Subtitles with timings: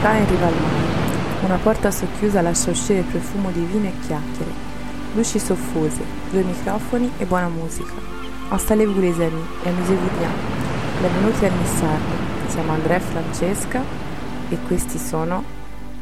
[0.00, 1.44] cane in riva al mare.
[1.44, 4.50] Una porta socchiusa lascia uscire profumo di vino e chiacchiere.
[5.14, 7.92] Luci soffuse, due microfoni e buona musica.
[8.50, 10.08] Installez-vous les amis et amusez-vous.
[11.00, 12.26] Benvenuti a Nissardo.
[12.48, 13.82] Siamo Andrea e Francesca
[14.48, 15.44] e questi sono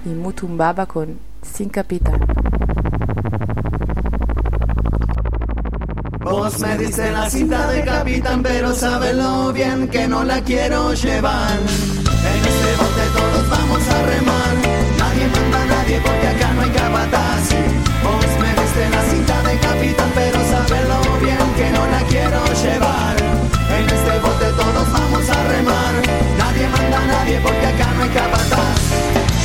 [0.05, 2.19] i Mutumbaba con Sin Capitan.
[6.21, 11.96] Vos me diste la cinta de capitán, pero sabelo bien que no la quiero llevar.
[12.67, 14.55] Este bote todos vamos a remar.
[14.99, 17.45] Nadie manda a nadie porque acá no hay capataz.
[18.03, 23.15] Vos me diste la cinta de capitán, pero sabelo bien que no la quiero llevar.
[23.71, 25.95] En este bote todos vamos a remar.
[26.43, 28.81] Nadie manda a nadie porque acá no hay capataz.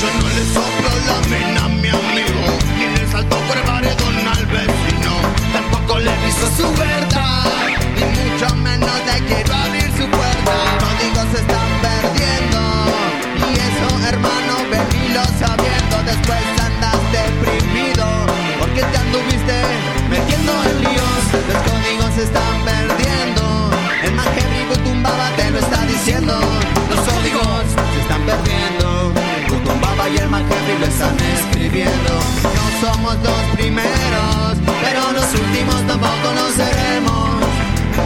[0.01, 2.43] Yo no le soplo la mena a mi amigo,
[2.75, 5.13] ni le salto por el paredón al vecino.
[5.53, 10.53] Tampoco le piso su verdad, ni mucho menos le quiero abrir su puerta.
[10.81, 12.40] Códigos se están perdiendo,
[22.23, 23.71] están perdiendo,
[24.03, 26.39] el heavy tumbaba te lo está diciendo.
[26.89, 29.11] Los códigos se están perdiendo.
[29.49, 32.13] Kutumbaba y el heavy lo están escribiendo.
[32.57, 37.29] No somos los primeros, pero los últimos tampoco lo seremos.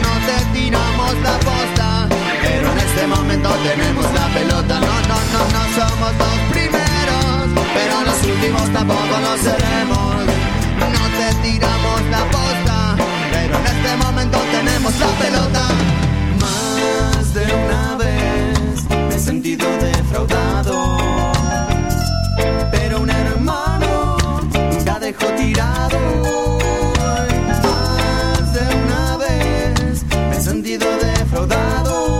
[0.06, 2.08] No te tiramos la posta,
[2.42, 4.80] pero en este momento tenemos la pelota.
[4.80, 7.44] No, no, no, no somos los primeros,
[7.76, 10.16] pero los últimos tampoco lo seremos.
[10.96, 12.96] No te tiramos la posta,
[13.46, 15.68] pero en este momento tenemos la pelota.
[16.42, 20.98] Más de una vez me he sentido defraudado.
[22.72, 24.18] Pero un hermano
[24.52, 26.00] nunca dejó tirado.
[27.64, 32.20] Más de una vez me he sentido defraudado.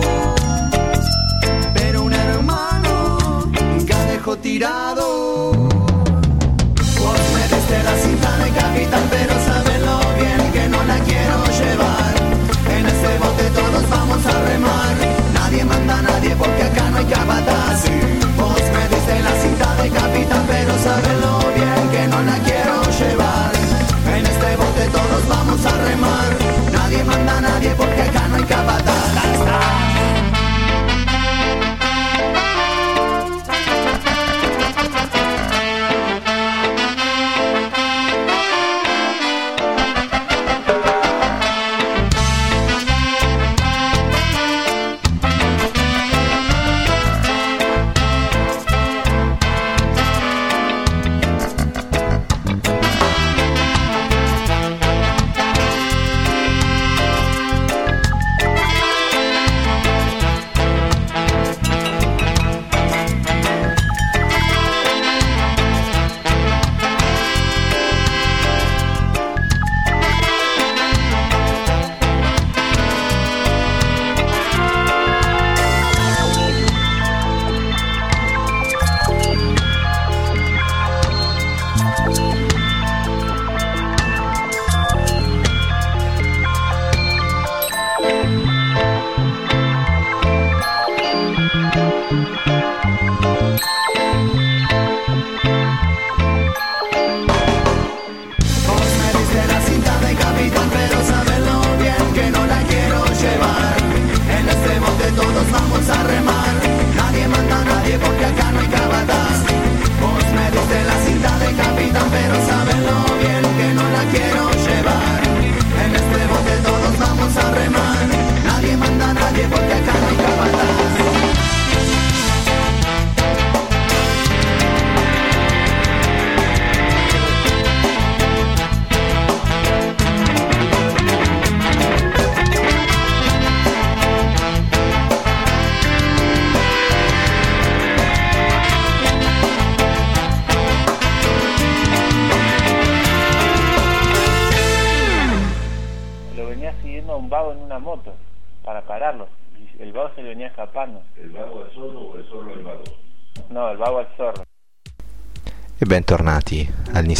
[1.74, 5.52] Pero un hermano nunca dejó tirado.
[7.00, 8.35] Vos me la cinta
[17.06, 18.55] για πατάση.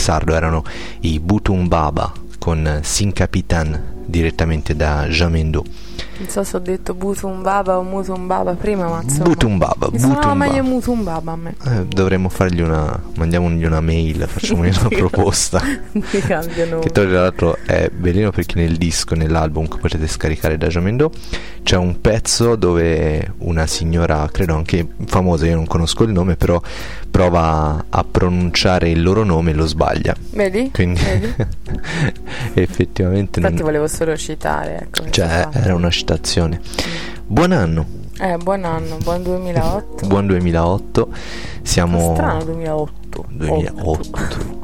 [0.06, 0.62] Al Nissardo, erano
[1.00, 5.64] i Butum Baba con Sin Capitan direttamente da Jamendo.
[6.18, 9.24] Non so se ho detto Butumbaba o Mutumbaba prima, ma insomma.
[9.24, 11.32] Butumbaba, Mi suonava meglio Butumbaba.
[11.32, 11.54] Mutumbaba a me.
[11.64, 13.02] Eh, dovremmo fargli una.
[13.16, 15.60] mandiamogli una mail, facciamogli una proposta.
[16.06, 21.10] Che tra l'altro è bellino perché nel disco, nell'album che potete scaricare da Jamendo,
[21.66, 26.62] c'è un pezzo dove una signora, credo anche famosa, io non conosco il nome, però
[27.10, 30.14] prova a pronunciare il loro nome e lo sbaglia.
[30.30, 30.70] Vedi?
[30.72, 31.34] Quindi Vedi?
[32.54, 33.64] effettivamente Infatti non...
[33.64, 34.82] volevo solo citare.
[34.82, 36.60] Ecco, Cioè, era una citazione.
[37.26, 37.84] Buon anno,
[38.20, 40.06] Eh, buon anno, buon 2008.
[40.06, 41.08] buon 2008.
[41.62, 42.14] Siamo...
[42.14, 43.24] Strano 2008.
[43.28, 44.55] 2008.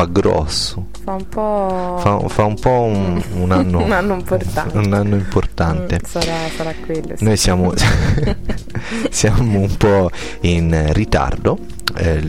[0.00, 0.86] Fa grosso.
[1.04, 1.98] Fa un po'.
[2.00, 3.84] Fa, fa un po' un, un anno...
[3.84, 4.78] un anno importante.
[4.78, 5.96] un anno importante.
[5.96, 7.16] Mm, sarà, sarà quello.
[7.16, 7.24] sì.
[7.24, 7.74] Noi siamo,
[9.10, 10.10] siamo un po'
[10.40, 11.58] in ritardo,
[11.96, 12.22] eh,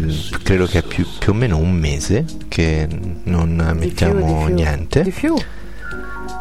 [0.44, 2.90] credo che è più, più o meno un mese che
[3.24, 4.54] non Di più, mettiamo di più.
[4.54, 5.02] niente.
[5.04, 5.36] Di più?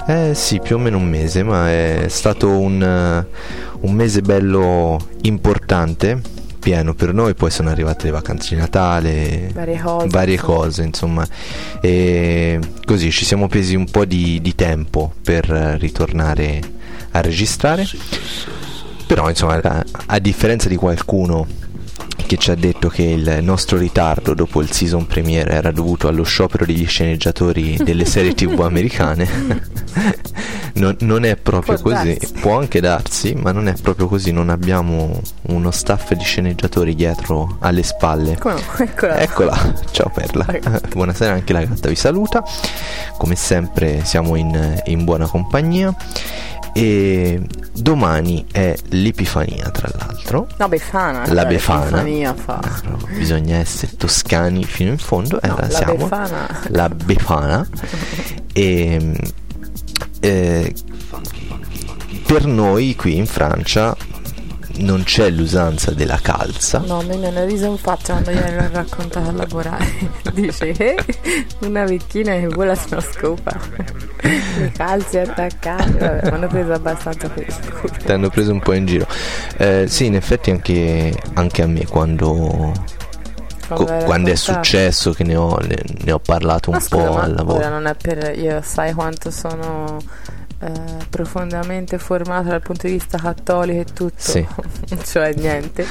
[0.09, 3.27] Eh sì, più o meno un mese, ma è stato un, eh,
[3.83, 6.21] un mese bello importante,
[6.61, 10.55] pieno per noi, poi sono arrivate le vacanze di Natale, Varie cose, varie insomma.
[10.55, 11.27] cose, insomma.
[11.81, 15.47] E così ci siamo presi un po' di, di tempo per
[15.81, 16.61] ritornare
[17.11, 17.85] a registrare.
[19.07, 21.45] Però insomma, a, a differenza di qualcuno
[22.31, 26.23] che ci ha detto che il nostro ritardo dopo il season premiere era dovuto allo
[26.23, 29.29] sciopero degli sceneggiatori delle serie tv americane,
[30.75, 32.17] non, non è proprio Può così.
[32.17, 32.33] darsi.
[32.35, 34.31] Può anche darsi, ma non è proprio così.
[34.31, 38.39] Non abbiamo uno staff di sceneggiatori dietro alle spalle.
[38.39, 38.61] Come no?
[38.79, 39.19] Eccola.
[39.19, 40.47] Eccola, ciao Perla.
[40.89, 42.45] Buonasera, anche la gatta vi saluta.
[43.19, 45.93] Come sempre siamo in, in buona compagnia.
[46.73, 47.41] E
[47.73, 50.47] domani è l'Epifania, tra l'altro.
[50.59, 51.25] No, Befana.
[51.33, 52.05] La cioè, Befana.
[52.05, 52.35] Eh,
[52.83, 55.41] però bisogna essere toscani fino in fondo.
[55.41, 55.95] Eh, No, la la siamo.
[55.95, 56.61] Befana.
[56.69, 57.69] La Befana.
[58.53, 59.17] E
[60.21, 60.75] eh,
[62.27, 63.97] per noi qui in Francia
[64.79, 66.83] non c'è l'usanza della calza.
[66.87, 69.87] No, me mi hanno riso in faccia quando gliene l'ho raccontato a lavorare.
[70.33, 70.97] Dice, eh,
[71.61, 73.59] una vecchina che vola su una scopa.
[74.23, 75.93] I calzi attaccati.
[75.93, 77.93] Vabbè, mi hanno preso abbastanza per il culo.
[78.05, 79.07] Ti hanno preso un po' in giro.
[79.57, 82.73] Eh, sì, in effetti anche, anche a me quando,
[83.69, 87.35] quando è successo che ne ho, ne, ne ho parlato un Ma scusa, po' al
[87.35, 87.69] lavoro.
[87.69, 89.99] non è per io sai quanto sono
[90.63, 90.71] eh,
[91.09, 94.47] profondamente formata dal punto di vista cattolico e tutto Sì.
[95.05, 95.87] cioè niente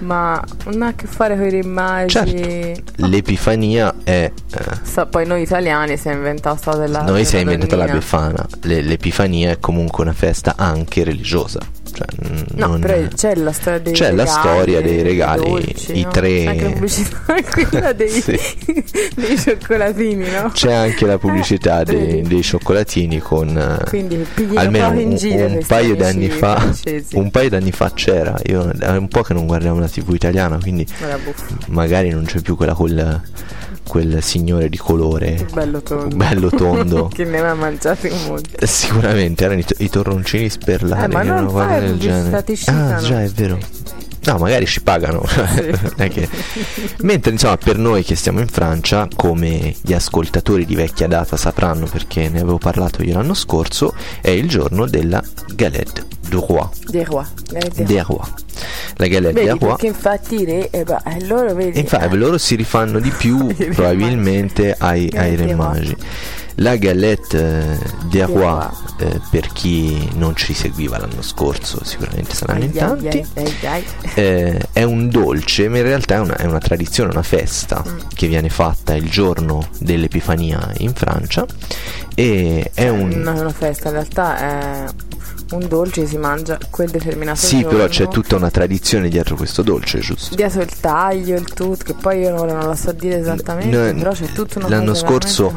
[0.00, 3.06] ma non ha a che fare con i rimagi Certo.
[3.06, 4.30] L'Epifania è...
[4.50, 7.86] eh, Sa- poi noi italiani si è inventato sta della noi si è inventata la.
[7.92, 8.46] Befana.
[8.62, 11.58] Le- L'Epifania è comunque una festa anche religiosa.
[11.92, 12.06] Cioè,
[12.54, 16.02] No, non- però c'è la storia dei C'è la regali, storia dei regali, dolci, i
[16.02, 16.10] no?
[16.10, 17.18] tre- Anche la pubblicità
[17.68, 18.38] quella dei, Sì.
[19.16, 20.50] dei cioccolatini, no?
[20.52, 25.94] C'è anche la pubblicità Eh, dei, dei cioccolatini con eh, Quindi almeno un, un paio
[25.96, 27.16] di amici anni fa francesi.
[27.16, 30.58] un paio d'anni fa c'era io è un po' che non guardiamo la tv italiana
[30.60, 30.86] quindi
[31.24, 33.20] buffo, magari non c'è più quella col
[33.90, 35.44] quel signore di colore.
[35.52, 36.14] Bello tondo.
[36.16, 37.08] bello tondo.
[37.12, 38.40] Che ne aveva mangiati un.
[38.56, 42.44] Eh, sicuramente erano i, to- i torroncini sperlati Eh, ma erano non fai del genere.
[42.66, 43.58] ah già è vero
[44.22, 45.22] No, magari ci pagano.
[45.96, 46.28] Che-
[47.02, 51.86] Mentre insomma per noi che stiamo in Francia, come gli ascoltatori di vecchia data sapranno
[51.86, 55.22] perché ne avevo parlato io l'anno scorso, è il giorno della
[55.54, 56.68] Galette du Roi.
[56.86, 57.24] Dei roi.
[57.54, 58.28] eh, Des Rois.
[58.96, 59.68] La Galette des Vedi, Rois.
[59.76, 61.78] perché infatti re, eh, beh, eh, loro vedi.
[61.80, 65.96] Infatti eh, loro si rifanno di più probabilmente ai, ai Ai re magi.
[66.56, 72.64] La galette eh, des rois, eh, per chi non ci seguiva l'anno scorso, sicuramente saranno
[72.64, 73.24] in tanti,
[74.14, 77.98] eh, è un dolce, ma in realtà è una, è una tradizione, una festa Mm.
[78.14, 81.46] che viene fatta il giorno dell'Epifania in Francia.
[82.14, 83.08] E è un...
[83.08, 84.84] Non è una festa, in realtà è
[85.50, 87.76] un dolce, si mangia quel determinato Sì, giorno.
[87.78, 90.34] però c'è tutta una tradizione dietro questo dolce, giusto?
[90.34, 93.98] Dietro il taglio, il tutto, che poi io ora non la so dire esattamente, No,
[93.98, 95.52] però c'è tutta una L'anno scorso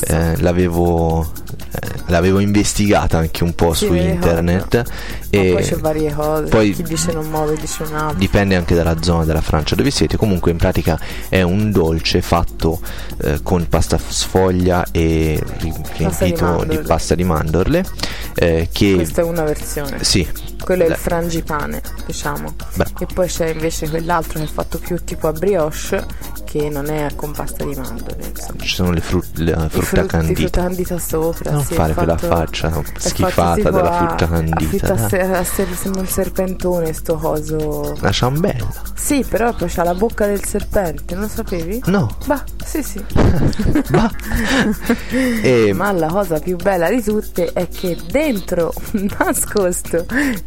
[0.00, 1.22] eh, l'avevo,
[1.70, 4.82] eh, l'avevo investigata anche un po' Sì, su internet
[5.30, 8.18] e poi c'è varie cose, poi- chi dice non muove dice un altro.
[8.18, 10.16] dipende anche dalla zona della Francia dove siete.
[10.16, 12.80] Comunque in pratica è un dolce fatto
[13.22, 16.78] eh, con pasta sfoglia e ri- riempito di, mandorle.
[16.80, 17.84] pasta di mandorle
[18.70, 19.06] che
[19.38, 20.02] una versione.
[20.04, 20.26] sì,
[20.62, 22.54] Quello è il frangipane, diciamo.
[22.74, 22.90] Bravo.
[22.98, 26.04] E poi c'è invece quell'altro che è fatto più tipo a brioche,
[26.44, 28.26] che non è con pasta di mandorle.
[28.28, 28.60] Insomma.
[28.62, 29.02] ci sono le,
[29.34, 30.40] la I frutta frutti- candita.
[30.40, 31.50] frutta candita sopra.
[31.52, 34.92] Non sì, fare quella faccia schifata della frutta a candita.
[34.92, 35.44] a dai.
[35.44, 37.96] se- sembra un serpentone sto coso.
[38.00, 38.68] La ciambella.
[38.94, 41.82] Sì, però poi c'ha la bocca del serpente, non lo sapevi?
[41.86, 42.14] No.
[42.26, 43.02] Bah, Sì, sì.
[45.42, 48.72] E, Ma la cosa più bella di tutte è che dentro,
[49.18, 50.04] nascosto,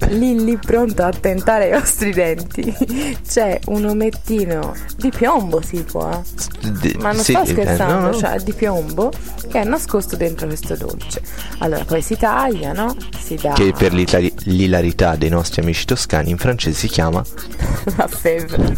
[0.09, 2.75] lì lì pronto a tentare i vostri denti,
[3.27, 6.21] c'è un omettino di piombo tipo, eh.
[6.69, 8.13] d- Ma non sì, sto eh, scherzando, no, no.
[8.17, 9.11] cioè di piombo
[9.49, 11.21] che è nascosto dentro questo dolce.
[11.59, 12.95] Allora poi si taglia, no?
[13.19, 17.23] Si dà che per l'itali- l'ilarità dei nostri amici toscani in francese si chiama
[17.97, 18.75] la febbre.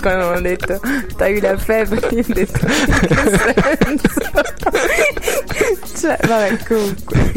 [0.00, 0.80] Quando hanno detto
[1.16, 2.58] tagli la febbre, io ho detto
[5.98, 7.32] cioè, vabbè, comunque.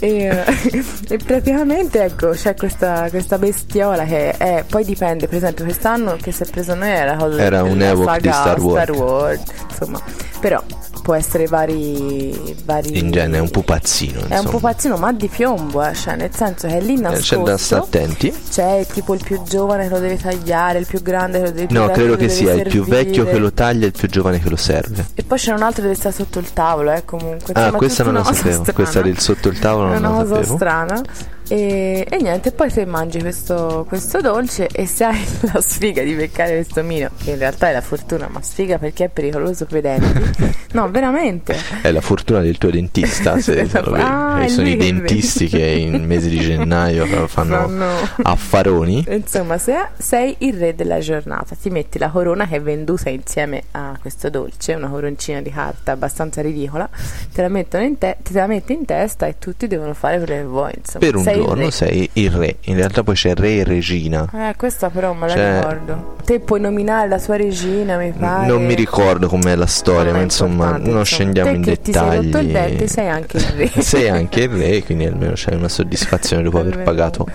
[0.00, 5.64] E, eh, e praticamente ecco, c'è questa, questa bestiola che è, poi dipende, per esempio,
[5.64, 8.82] quest'anno che si è preso noi era cosa Era un Ewok di Star Wars.
[8.82, 10.00] Star Wars, insomma,
[10.40, 10.62] però
[11.02, 14.50] può essere vari, vari in genere è un pupazzino è un insomma.
[14.50, 17.56] pupazzino ma di piombo eh, cioè nel senso che è lì Eh, nascosto c'è da
[17.56, 21.44] stare attenti c'è tipo il più giovane che lo deve tagliare, il più grande che
[21.46, 23.04] lo deve più no credo che sia il più servire.
[23.04, 25.62] vecchio che lo taglia e il più giovane che lo serve E poi c'è un
[25.62, 27.54] altro che stare sotto il tavolo, eh, comunque.
[27.54, 28.72] ah Insomma, questa non la una cosa sapevo strana.
[28.74, 31.02] questa del sotto il tavolo È non una la cosa sapevo strana.
[31.50, 36.12] E, e niente, poi se mangi questo, questo dolce e se hai la sfiga di
[36.14, 39.78] beccare questo mino, che in realtà è la fortuna, ma sfiga perché è pericoloso per
[39.78, 40.56] i denti.
[40.70, 41.56] No, veramente.
[41.80, 43.94] è la fortuna del tuo dentista se lo.
[43.94, 47.86] Ah, Eh, è sono i dentisti che in mese di gennaio fanno Fanno-
[48.22, 53.08] affaroni Insomma, se sei il re della giornata, ti metti la corona che è venduta
[53.08, 56.86] insieme a questo dolce, una coroncina di carta abbastanza ridicola,
[57.32, 60.34] te la, mettono in te- te la metti in testa e tutti devono fare quello
[60.34, 60.72] che vuoi.
[60.76, 61.04] Insomma.
[61.06, 64.54] per un Sei giorno sei il re in realtà poi c'è re e regina Eh,
[64.56, 66.16] questa però me la Cioè- ricordo.
[66.24, 68.46] Te puoi nominare la tua regina, mi pare.
[68.46, 71.02] non mi ricordo com'è la storia è ma insomma non insomma.
[71.04, 73.70] scendiamo Te in sei dettagli il dente, sei anche il re.
[73.82, 77.26] sei anche il re quindi almeno c'hai una soddisfazione dopo aver pagato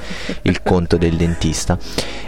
[0.44, 1.78] il conto del dentista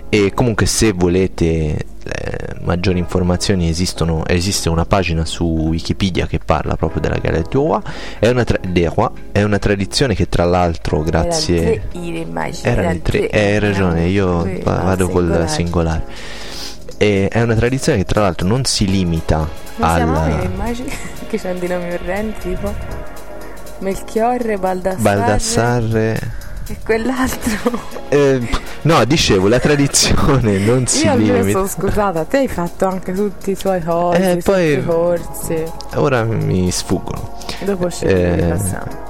[0.10, 6.76] e comunque se volete eh, maggiori informazioni esistono, esiste una pagina su Wikipedia che parla
[6.76, 7.82] proprio della Roi
[8.20, 8.60] è una, tra-
[9.32, 12.68] è una tradizione che tra l'altro grazie Erano tre ire immagini.
[12.68, 16.04] erano i tre, hai ragione, io ah, vado col singolare.
[16.98, 19.48] E è una tradizione che tra l'altro non si limita
[19.80, 20.90] al le immagini?
[21.28, 22.74] che c'hanno dei nomi orrendi, tipo
[23.80, 26.44] Melchiorre, Baldassarre, Baldassarre.
[26.68, 27.80] E quell'altro.
[28.10, 28.40] Eh,
[28.84, 31.50] no, dicevo, la tradizione non si Io limita.
[31.50, 35.64] sono scusata, te hai fatto anche tutti i tuoi cosi, Eh, poi- corsi.
[35.96, 37.38] Ora mi sfuggono.
[37.64, 39.04] Dopo ci Eh, ripassiamo.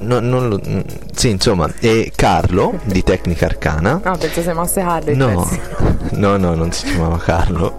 [0.00, 0.80] No, non lo- mm,
[1.12, 4.00] sì, insomma, e Carlo di Tecnica Arcana.
[4.02, 5.16] No, penso sei Masse Harley.
[5.16, 5.48] No,
[6.12, 7.76] no, no, non si chiamava Carlo.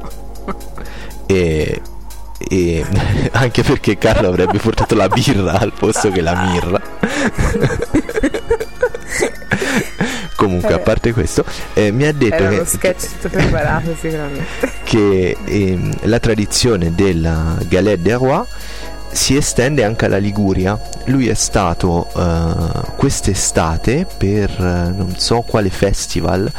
[1.25, 1.81] E,
[2.49, 2.85] e
[3.31, 6.81] anche perché Carlo avrebbe portato la birra al posto che la mirra.
[10.39, 11.43] Comunque, a parte questo,
[11.73, 14.71] eh, mi ha detto Era che, uno sketch tutto preparato sicuramente.
[14.83, 18.47] che ehm, la tradizione della Galette des Rois
[19.11, 20.79] si estende anche alla Liguria.
[21.07, 26.49] Lui è stato eh, quest'estate per eh, non so quale festival,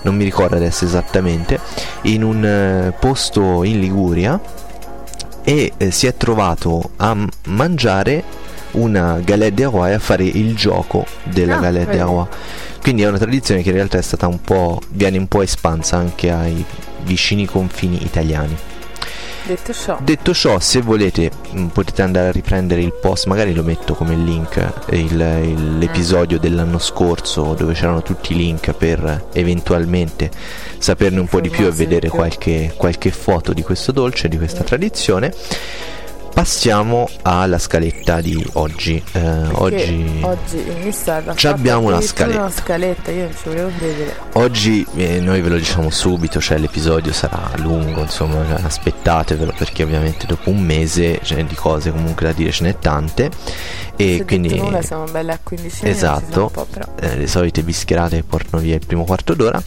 [0.00, 1.60] non mi ricordo adesso esattamente,
[2.04, 4.40] in un eh, posto in Liguria
[5.44, 8.24] e si è trovato a m- mangiare
[8.76, 12.00] una Galette des Rois e a fare il gioco della Ah, Galette des.
[12.02, 12.26] Rois.
[12.80, 15.96] Quindi è una tradizione che in realtà è stata un po', viene un po' espansa
[15.96, 16.64] anche ai
[17.02, 18.56] vicini confini italiani.
[19.46, 23.62] Detto ciò, Detto ciò, se volete mh, potete andare a riprendere il post, magari lo
[23.62, 24.56] metto come link,
[24.88, 25.12] eh, il-
[25.44, 30.30] il- l'episodio dell'anno scorso dove c'erano tutti i link per eh, eventualmente
[30.78, 34.64] saperne un po' di più e vedere qualche, qualche foto di questo dolce, di questa
[34.64, 35.32] tradizione.
[36.40, 39.02] Passiamo alla scaletta di oggi.
[39.12, 39.20] Eh,
[39.52, 40.18] oggi...
[40.20, 42.40] oggi il mister Ci abbiamo una scaletta.
[42.40, 44.16] una scaletta, io non ci volevo credere.
[44.34, 50.26] Oggi eh, noi ve lo diciamo subito, cioè l'episodio sarà lungo, insomma aspettatevelo perché ovviamente
[50.26, 53.30] dopo un mese ce n'è di cose comunque da dire ce n'è tante
[53.96, 55.98] e Se quindi nulla siamo belle a 15 minuti.
[55.98, 56.66] esatto, po',
[57.00, 59.58] eh, le solite bischerate che portano via il primo quarto d'ora.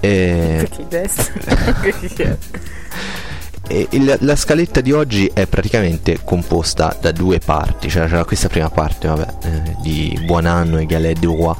[0.00, 2.38] Eh, Perché adesso?
[3.72, 8.48] E il- la scaletta di oggi è praticamente composta da due parti, cioè c'è questa
[8.48, 11.54] prima parte vabbè, eh, di Buon anno e Galette du Roi,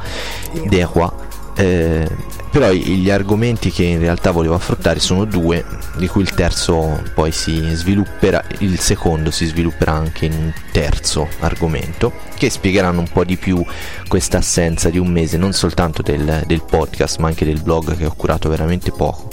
[0.67, 1.12] des Rois.
[1.55, 2.09] Eh,
[2.50, 5.64] però gli argomenti che in realtà volevo affrontare sono due,
[5.99, 11.29] di cui il terzo poi si svilupperà, il secondo si svilupperà anche in un terzo
[11.40, 13.64] argomento, che spiegheranno un po' di più
[14.09, 18.05] questa assenza di un mese, non soltanto del, del podcast, ma anche del blog che
[18.07, 19.29] ho curato veramente poco.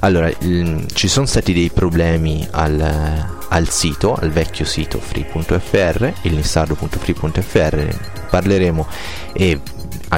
[0.00, 6.34] Allora, il- ci sono stati dei problemi al, al sito, al vecchio sito free.fr, il
[6.34, 7.88] nissardo.free.fr,
[8.30, 8.86] parleremo
[9.32, 9.60] e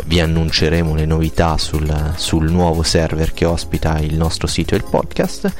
[0.07, 4.85] vi annunceremo le novità sul, sul, nuovo server che ospita il nostro sito e il
[4.89, 5.53] podcast.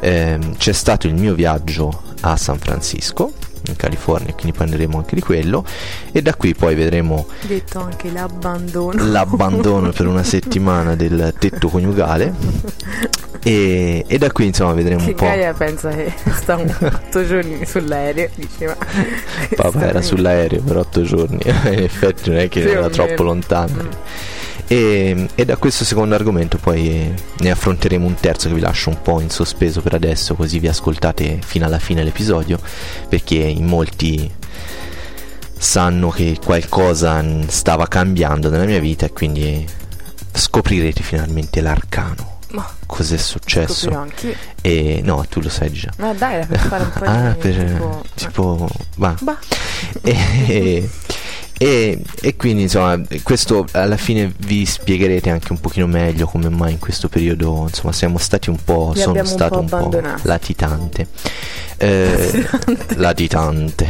[0.00, 3.32] Eh, c'è stato il mio viaggio a San Francisco
[3.70, 5.64] in California, quindi parleremo anche di quello
[6.12, 12.34] e da qui poi vedremo detto anche l'abbandono l'abbandono per una settimana del tetto coniugale
[13.46, 15.24] e, e da qui insomma vedremo che un po'.
[15.24, 18.76] Gaia pensa che sta otto giorni sull'aereo, diceva.
[19.54, 23.88] Papà era sull'aereo per otto giorni, in effetti non è che era troppo lontano.
[24.68, 29.00] E, e, da questo secondo argomento poi ne affronteremo un terzo che vi lascio un
[29.00, 32.58] po' in sospeso per adesso così vi ascoltate fino alla fine l'episodio
[33.08, 34.28] perché in molti
[35.56, 39.66] sanno che qualcosa stava cambiando nella mia vita e quindi
[40.32, 42.34] scoprirete finalmente l'arcano.
[42.50, 44.06] Ma cos'è successo?
[44.60, 45.90] E no, tu lo sai già.
[45.98, 49.14] Ma dai, per fare un po' ah, di per, tipo, tipo va.
[49.20, 49.38] Bah.
[50.02, 50.88] E,
[51.58, 56.72] e, e, quindi insomma questo alla fine vi spiegherete anche un pochino meglio come mai
[56.72, 60.02] in questo periodo insomma siamo stati un po' Li sono stato un po', un po
[60.22, 61.06] latitante.
[61.78, 62.46] Eh,
[62.96, 63.86] latitante.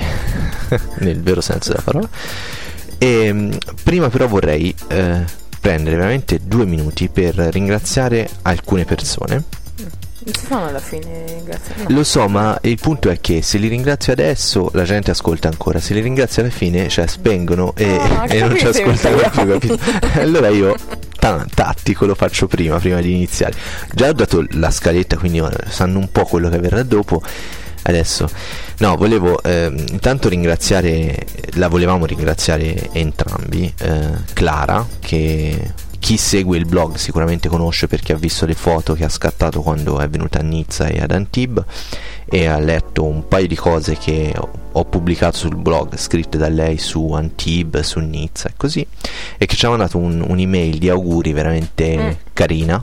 [0.99, 2.08] nel vero senso della parola.
[2.99, 5.25] E prima però vorrei eh,
[5.61, 9.44] prendere veramente due minuti per ringraziare alcune persone
[10.26, 11.83] non si fanno alla fine ringraziare.
[11.83, 11.95] No.
[11.95, 15.78] Lo so, ma il punto è che se li ringrazio adesso la gente ascolta ancora,
[15.78, 19.78] se li ringrazio alla fine, cioè spengono e, oh, e non ci ascoltano più, capito?
[20.18, 20.75] allora io
[21.54, 23.54] tattico lo faccio prima, prima di iniziare.
[23.92, 27.23] Già ho dato la scaletta, quindi sanno un po' quello che verrà dopo.
[27.83, 28.28] Adesso,
[28.78, 35.73] no, volevo eh, intanto ringraziare, la volevamo ringraziare entrambi, eh, Clara che
[36.07, 39.99] chi segue il blog sicuramente conosce perché ha visto le foto che ha scattato quando
[39.99, 41.65] è venuta a Nizza e ad Antibes
[42.27, 44.33] e ha letto un paio di cose che
[44.71, 48.87] ho pubblicato sul blog scritte da lei su Antibes, su Nizza e così
[49.37, 52.11] e che ci ha mandato un, un'email di auguri veramente mm.
[52.33, 52.81] carina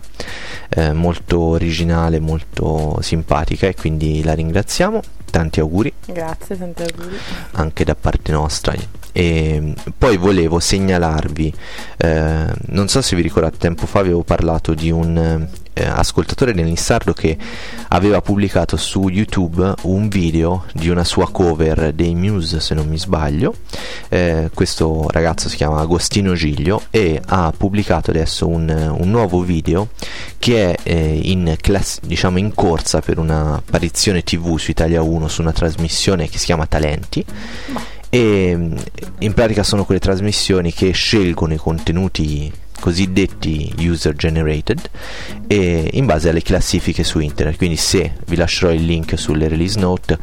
[0.68, 5.00] eh, molto originale molto simpatica e quindi la ringraziamo.
[5.32, 5.94] Tanti auguri.
[6.08, 7.18] Grazie tanti auguri.
[7.52, 8.74] Anche da parte nostra
[9.14, 11.54] e poi volevo segnalarvi,
[11.98, 17.14] eh, non so se vi ricordate, tempo fa avevo parlato di un eh, ascoltatore dell'Insardo
[17.14, 17.38] che
[17.90, 22.98] aveva pubblicato su YouTube un video di una sua cover dei Muse, se non mi
[22.98, 23.56] sbaglio.
[24.10, 29.90] Eh, questo ragazzo si chiama Agostino Giglio e ha pubblicato adesso un, un nuovo video
[30.38, 35.42] che è eh, in, class- diciamo in corsa per un'apparizione TV su Italia 1 su
[35.42, 37.26] una trasmissione che si chiama Talenti.
[38.14, 38.56] E
[39.18, 44.88] in pratica sono quelle trasmissioni che scelgono i contenuti cosiddetti user generated
[45.48, 47.58] in base alle classifiche su internet.
[47.58, 50.20] Quindi se vi lascerò il link sulle release note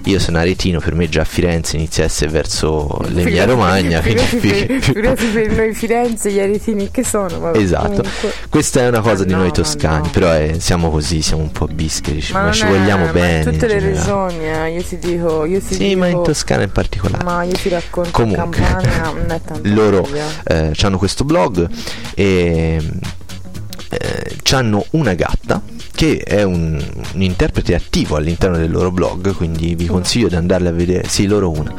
[0.05, 4.01] io sono aretino, per me già Firenze inizia a essere verso l'Emilia Romagna.
[4.01, 7.39] Figurati per noi Firenze, gli aretini che sono.
[7.39, 8.33] Vabbè, esatto, comunque.
[8.49, 10.09] questa è una cosa ah, di no, noi toscani, no.
[10.11, 13.43] però è, siamo così, siamo un po' bischeri, ma, ma ci vogliamo bene.
[13.43, 15.45] Ma in tutte le regioni, eh, io ti dico...
[15.45, 17.23] Io ti sì, dico, ma in Toscana in particolare.
[17.23, 19.13] Ma io ti racconto Comunque, Campania
[19.73, 20.07] loro
[20.43, 21.67] eh, hanno questo blog
[22.15, 22.81] e
[23.89, 25.61] eh, hanno una gatta
[25.99, 26.81] che è un,
[27.13, 31.09] un, interprete attivo all'interno del loro blog, quindi vi consiglio di andarle a vedere.
[31.09, 31.73] Sì, loro una.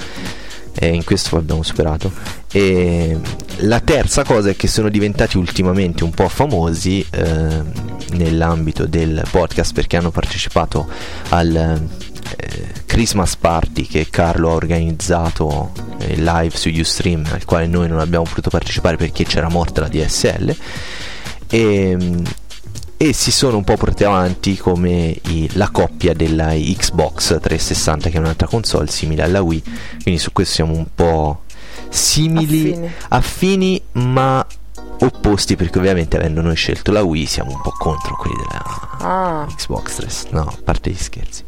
[0.78, 2.12] E in questo abbiamo superato.
[2.52, 3.18] E
[3.60, 7.62] la terza cosa è che sono diventati ultimamente un po' famosi eh,
[8.10, 10.86] nell'ambito del podcast perché hanno partecipato
[11.30, 17.88] al eh, Christmas Party che Carlo ha organizzato eh, live su Ustream al quale noi
[17.88, 20.54] non abbiamo potuto partecipare perché c'era morta la DSL
[21.48, 21.96] e,
[23.02, 28.16] e si sono un po' portati avanti come i, la coppia della Xbox 360 che
[28.18, 29.62] è un'altra console simile alla Wii.
[30.02, 31.44] Quindi su questo siamo un po'
[31.88, 34.46] simili affini, affini ma
[34.98, 39.46] opposti perché ovviamente avendo noi scelto la Wii siamo un po' contro quelli della ah.
[39.46, 41.42] Xbox 360 no a parte gli scherzi.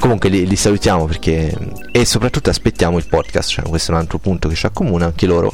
[0.00, 1.56] Comunque li, li salutiamo perché
[1.92, 5.24] e soprattutto aspettiamo il podcast, cioè questo è un altro punto che ci accomuna, anche
[5.24, 5.50] loro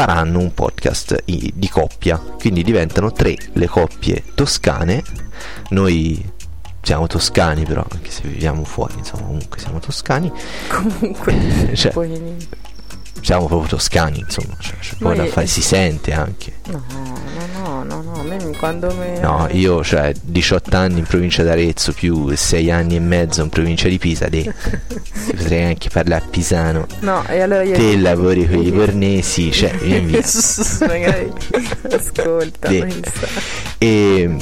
[0.00, 5.02] faranno un podcast di coppia, quindi diventano tre le coppie toscane.
[5.70, 6.26] Noi
[6.80, 10.32] siamo toscani però, anche se viviamo fuori, insomma, comunque siamo toscani.
[10.68, 12.48] Comunque, Cioè, poi...
[13.20, 16.54] siamo proprio toscani, insomma, cioè, c'è poco da fare, si sente anche.
[16.66, 19.18] No, no, no, no, no, a me quando mi...
[19.20, 23.88] No, io cioè 18 anni in provincia d'Arezzo più 6 anni e mezzo in provincia
[23.88, 24.52] di Pisa, de,
[25.36, 26.86] potrei anche parlare pisano.
[27.00, 27.76] No, e allora io...
[27.76, 30.22] Te lavori con i bornesi, cioè, vieni via.
[30.86, 31.32] Magari
[31.92, 32.68] ascolta.
[33.78, 34.36] E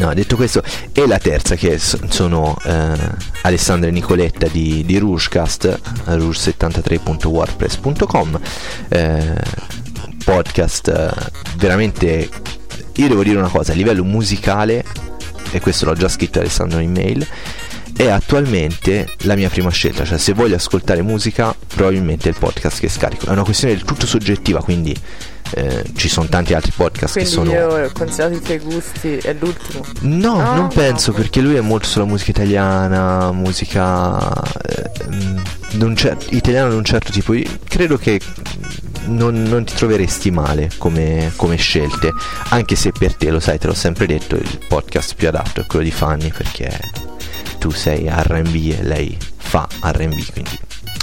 [0.00, 2.94] no, detto questo, e la terza che so- sono eh,
[3.42, 8.40] Alessandra e Nicoletta di, di Rougecast, rouge73.wordpress.com,
[8.88, 9.34] eh,
[10.24, 11.10] podcast eh,
[11.56, 12.28] veramente.
[12.94, 14.84] Io devo dire una cosa, a livello musicale,
[15.52, 17.26] e questo l'ho già scritto Alessandro in mail,
[17.94, 22.80] è attualmente la mia prima scelta, cioè se voglio ascoltare musica probabilmente è il podcast
[22.80, 23.26] che scarico.
[23.26, 24.96] È una questione del tutto soggettiva, quindi
[25.54, 27.50] eh, ci sono tanti altri podcast Quindi che sono...
[27.52, 29.84] io ho considerato i tuoi gusti, è l'ultimo.
[30.00, 31.16] No, No, non penso no.
[31.18, 34.32] perché lui è molto sulla musica italiana, musica
[34.62, 37.34] eh, cer- italiana di un certo tipo.
[37.34, 38.20] Io credo che
[39.06, 42.12] non, non ti troveresti male come, come scelte,
[42.50, 45.66] anche se per te, lo sai, te l'ho sempre detto, il podcast più adatto è
[45.66, 46.78] quello di Fanny perché
[47.58, 50.58] tu sei RB e lei fa RB, quindi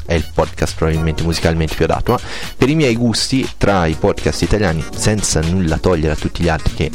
[0.08, 2.14] è il podcast probabilmente musicalmente più adatto.
[2.14, 2.20] Ma
[2.58, 6.74] per i miei gusti, tra i podcast italiani, senza nulla togliere a tutti gli altri
[6.74, 6.92] che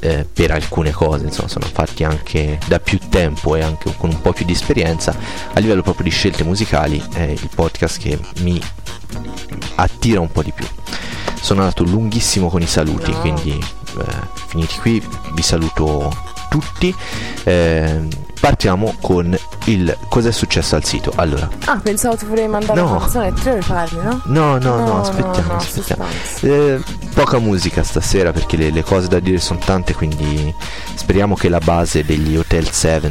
[0.00, 4.20] eh, per alcune cose insomma sono fatti anche da più tempo e anche con un
[4.20, 5.16] po' più di esperienza
[5.54, 8.60] a livello proprio di scelte musicali è il podcast che mi
[9.76, 10.66] attira un po' di più
[11.40, 14.04] sono andato lunghissimo con i saluti quindi eh,
[14.48, 16.14] finiti qui vi saluto
[16.50, 16.94] tutti
[17.44, 22.90] Eh, partiamo con il cos'è successo al sito allora Ah, pensavo tu volevi mandare No.
[22.90, 24.20] una canzone e te le parli, no?
[24.26, 26.04] no no no, No, aspettiamo no, aspettiamo.
[26.40, 26.80] Eh,
[27.14, 30.54] poca musica stasera perché le, le cose da dire sono tante, quindi
[30.94, 33.10] speriamo che la base degli Hotel 7,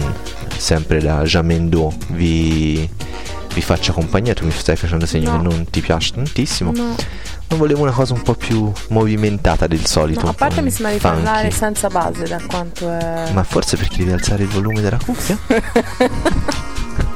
[0.57, 2.87] sempre da Jamendo, vi,
[3.53, 4.33] vi faccia compagnia.
[4.33, 5.37] Tu mi stai facendo segno No.
[5.37, 6.71] che non ti piace tantissimo.
[6.73, 6.95] No,
[7.49, 10.21] Ma volevo una cosa un po' più movimentata del solito.
[10.23, 11.15] no, a parte mi sembra di funky.
[11.23, 13.29] parlare senza base da quanto è...
[13.33, 15.37] Ma forse perché devi alzare il volume della cuffia?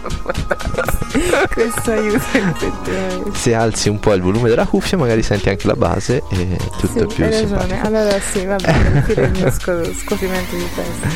[1.53, 3.31] Questo aiuta effettivamente.
[3.37, 7.03] Se alzi un po' il volume della cuffia, magari senti anche la base e tutto
[7.05, 7.73] è Sì, più hai simpatico.
[7.75, 7.81] ragione.
[7.97, 11.07] Allora sì, va bene, il mio sco- scoprimento di testa.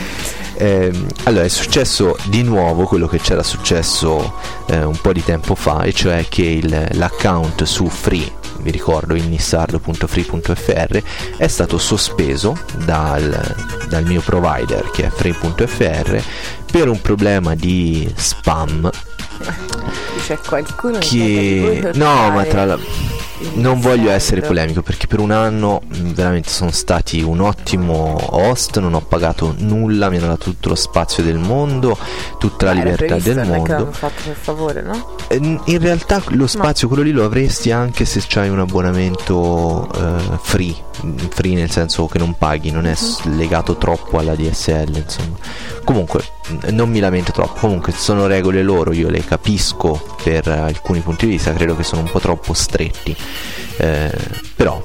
[0.55, 4.33] Ehm, allora è successo di nuovo quello che c'era successo
[4.67, 9.15] eh, un po' di tempo fa, e cioè che il- l'account su Free, vi ricordo
[9.15, 11.01] innissardo.free.fr,
[11.37, 13.55] è stato sospeso dal,
[13.89, 16.21] dal mio provider che è free.fr
[16.73, 18.89] per un problema di spam
[20.25, 21.79] C'è qualcuno che...
[21.83, 23.12] che No, ma tra l'altro...
[23.55, 28.79] Non voglio essere polemico perché per un anno mh, veramente sono stati un ottimo host,
[28.79, 31.97] non ho pagato nulla, mi hanno dato tutto lo spazio del mondo,
[32.39, 33.91] tutta la libertà del mondo.
[33.91, 35.15] fatto per favore, no?
[35.27, 39.87] Eh, n- In realtà lo spazio quello lì lo avresti anche se c'hai un abbonamento
[39.93, 40.75] eh, free,
[41.05, 45.37] mm, free nel senso che non paghi, non è s- legato troppo alla DSL, insomma.
[45.83, 50.99] Comunque mh, non mi lamento troppo, comunque sono regole loro, io le capisco per alcuni
[51.01, 53.15] punti di vista, credo che sono un po' troppo stretti.
[53.77, 54.11] Eh,
[54.55, 54.81] però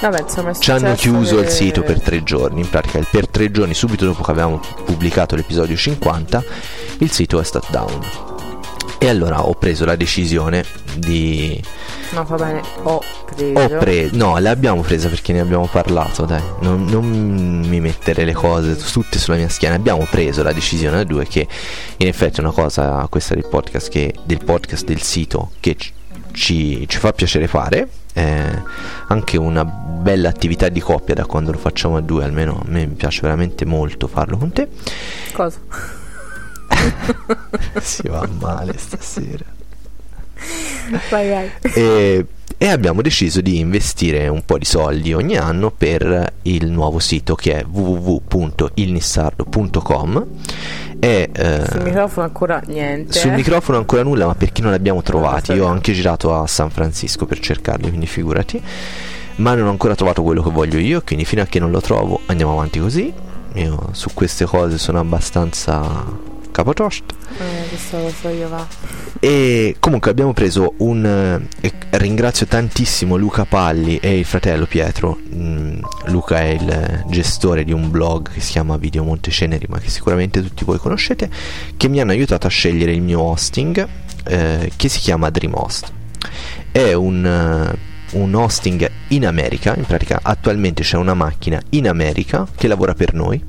[0.00, 3.50] Vabbè, insomma, ci hanno chiuso che- il sito per tre giorni, in pratica per tre
[3.52, 6.42] giorni subito dopo che avevamo pubblicato l'episodio 50
[6.98, 8.00] il sito è stato down.
[8.98, 11.60] E allora ho preso la decisione di...
[12.12, 13.00] No, va bene, ho
[13.34, 13.58] preso.
[13.58, 14.16] Ho preso...
[14.16, 16.42] No, l'abbiamo presa perché ne abbiamo parlato, dai.
[16.60, 19.74] Non, non mi mettere le cose tutte sulla mia schiena.
[19.74, 21.48] Abbiamo preso la decisione a due che
[21.96, 25.76] in effetti è una cosa, questa del podcast, che, del podcast del sito, che
[26.32, 27.88] ci- ci, fa piacere fare.
[28.12, 28.50] È
[29.08, 32.86] anche una bella attività di coppia da quando lo facciamo a due, almeno a me
[32.86, 34.68] mi piace veramente molto farlo con te.
[35.32, 35.58] Cosa?
[37.80, 39.44] si va male stasera.
[41.10, 41.50] Vai, vai.
[41.74, 42.26] e,
[42.62, 47.34] e abbiamo deciso di investire un po' di soldi ogni anno per il nuovo sito
[47.34, 50.26] che è www.ilnissardo.com
[51.00, 53.18] e eh, Sul microfono ancora niente.
[53.18, 56.40] sul microfono ancora nulla ma perché non li abbiamo trovati so io ho anche girato
[56.40, 58.62] a San Francisco per cercarli quindi figurati.
[59.34, 61.80] Ma non ho ancora trovato quello che voglio io quindi fino a che non lo
[61.80, 63.12] trovo andiamo avanti così.
[63.54, 67.14] Io su queste cose sono abbastanza Capotosto.
[67.38, 68.66] Eh, questo lo so io, va.
[69.18, 71.04] E comunque abbiamo preso un...
[71.04, 75.18] eh, e ringrazio tantissimo Luca Palli e il fratello Pietro.
[75.34, 79.88] Mm, Luca è il gestore di un blog che si chiama Video Monteceneri, ma che
[79.88, 81.30] sicuramente tutti voi conoscete,
[81.76, 83.88] che mi hanno aiutato a scegliere il mio hosting,
[84.24, 85.92] eh, che si chiama DreamHost.
[86.70, 87.24] È un...
[87.24, 92.92] eh, un hosting in America, in pratica attualmente c'è una macchina in America che lavora
[92.92, 93.42] per noi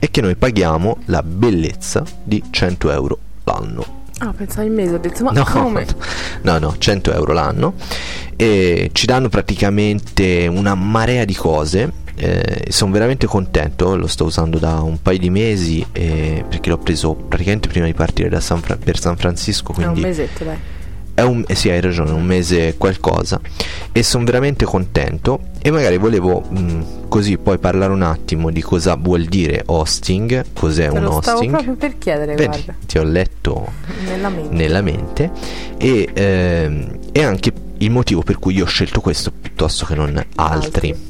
[0.00, 3.98] e che noi paghiamo la bellezza di 100 euro l'anno.
[4.18, 5.86] Ah, pensavo in mese, ho detto, ma No, come?
[6.42, 7.74] no, no, 100 euro l'anno
[8.36, 11.92] e ci danno praticamente una marea di cose.
[12.16, 16.76] Eh, sono veramente contento, lo sto usando da un paio di mesi eh, perché l'ho
[16.76, 19.72] preso praticamente prima di partire da San Fra- per San Francisco.
[19.72, 20.56] È un Quindi mesetto, dai.
[21.22, 23.40] Un, eh sì, hai ragione, un mese qualcosa
[23.92, 28.94] e sono veramente contento e magari volevo mh, così poi parlare un attimo di cosa
[28.96, 31.52] vuol dire hosting, cos'è Te un lo stavo hosting.
[31.52, 32.74] proprio per chiedere, Vedi, guarda.
[32.86, 33.68] ti ho letto
[34.04, 34.54] Nella mente.
[34.54, 35.30] nella mente
[35.76, 40.22] e, ehm, e anche il motivo per cui io ho scelto questo piuttosto che non
[40.36, 41.08] altri.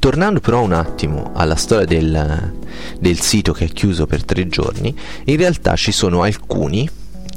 [0.00, 2.52] Tornando però un attimo alla storia del,
[2.98, 6.88] del sito che è chiuso per tre giorni, in realtà ci sono alcuni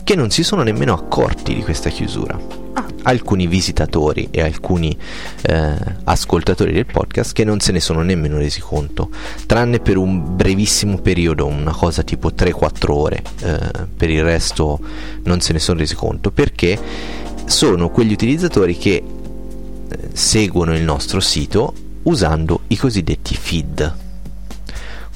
[0.09, 2.35] che non si sono nemmeno accorti di questa chiusura.
[2.73, 2.83] Ah.
[3.03, 4.97] Alcuni visitatori e alcuni
[5.43, 9.11] eh, ascoltatori del podcast che non se ne sono nemmeno resi conto,
[9.45, 13.59] tranne per un brevissimo periodo, una cosa tipo 3-4 ore, eh,
[13.95, 14.79] per il resto
[15.25, 16.79] non se ne sono resi conto perché
[17.45, 24.08] sono quegli utilizzatori che eh, seguono il nostro sito usando i cosiddetti feed.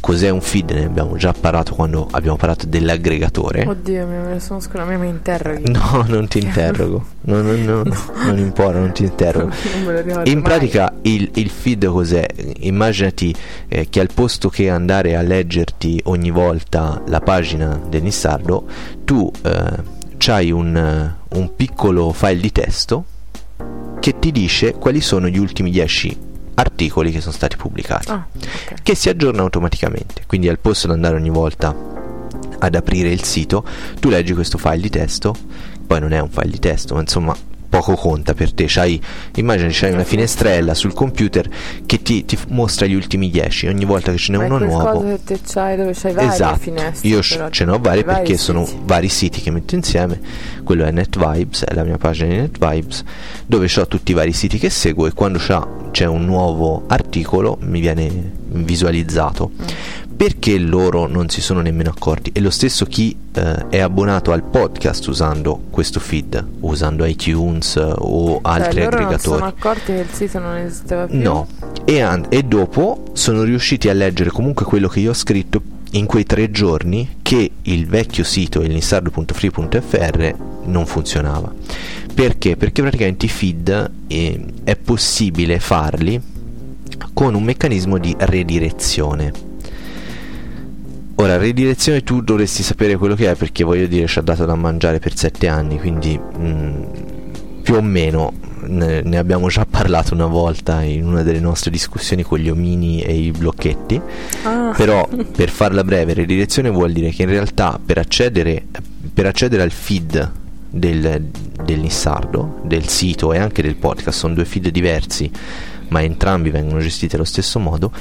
[0.04, 0.72] Cos'è un feed?
[0.72, 3.66] Ne abbiamo già parlato quando abbiamo parlato dell'aggregatore.
[3.66, 5.72] Oddio, mi, sono scusa, mi, interroghi.
[5.72, 7.06] No, non ti interrogo.
[7.22, 7.84] No, no, no,
[8.26, 9.54] non importa, non ti interrogo.
[9.86, 10.42] non In mai.
[10.42, 12.26] pratica il, il feed cos'è?
[12.58, 13.34] Immaginati
[13.70, 18.66] eh, che al posto che andare a leggerti ogni volta la pagina del Nissardo,
[19.06, 23.06] tu eh, hai un, eh, un piccolo file di testo
[24.02, 28.82] che ti dice quali sono gli ultimi 10 articoli che sono stati pubblicati Ah, ok.
[28.84, 30.24] che si aggiorna automaticamente.
[30.28, 31.76] Quindi al posto di andare ogni volta
[32.60, 33.66] ad aprire il sito,
[34.00, 35.36] tu leggi questo file di testo,
[35.86, 37.36] poi non è un file di testo, ma insomma
[37.73, 38.65] poco conta per te.
[38.67, 39.01] C'hai,
[39.36, 41.49] immagina c'hai una finestrella sul computer
[41.88, 45.03] che ti, ti mostra gli ultimi 10, ogni volta che ce n'è Ma uno nuovo.
[45.03, 47.07] che te c'hai dove c'hai varie Esatto, finestre.
[47.09, 48.79] io però, ce ne ho vari vari perché sono siti.
[48.83, 50.19] vari siti che metto insieme.
[50.63, 53.03] Quello è NetVibes, è la mia pagina di NetVibes,
[53.47, 57.57] dove ho tutti i vari siti che seguo e quando c'ha- c'è un nuovo articolo
[57.62, 59.49] mi viene visualizzato.
[59.51, 59.65] Mm.
[60.15, 62.32] Perché loro non si sono nemmeno accorti?
[62.34, 67.93] E lo stesso chi eh, è abbonato al podcast usando questo feed, usando iTunes eh,
[67.97, 69.38] o altri cioè, loro non aggregatori.
[69.38, 71.21] sono accorti che il sito non esisteva più?
[71.21, 71.47] No,
[71.84, 76.06] e, an- e dopo sono riusciti a leggere comunque quello che io ho scritto in
[76.06, 81.54] quei tre giorni che il vecchio sito, il nissardo.free.fr, non funzionava.
[82.13, 82.56] Perché?
[82.56, 86.21] Perché praticamente i feed eh, è possibile farli
[87.13, 89.52] con un meccanismo di redirezione.
[91.23, 94.55] Ora, redirezione tu dovresti sapere quello che è perché voglio dire ci ha dato da
[94.55, 96.83] mangiare per sette anni, quindi mm,
[97.63, 98.33] più o meno
[98.63, 103.01] ne, ne abbiamo già parlato una volta in una delle nostre discussioni con gli omini
[103.03, 104.01] e i blocchetti.
[104.43, 108.65] Ah, Però per farla breve, redirezione vuol dire che in realtà per accedere,
[109.13, 110.29] per accedere al feed
[110.69, 111.29] del,
[111.63, 115.31] del Nissardo, del sito e anche del podcast, sono due feed diversi,
[115.88, 117.93] ma entrambi vengono gestiti allo stesso modo.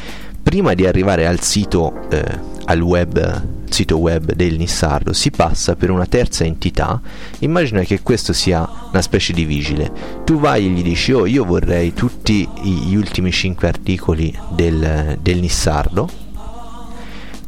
[0.42, 5.90] Prima di arrivare al sito, eh, al web, sito web del Nissardo, si passa per
[5.90, 7.00] una terza entità.
[7.40, 9.90] Immagina che questo sia una specie di vigile.
[10.24, 15.38] Tu vai e gli dici: Oh, io vorrei tutti gli ultimi 5 articoli del, del
[15.38, 16.22] Nissardo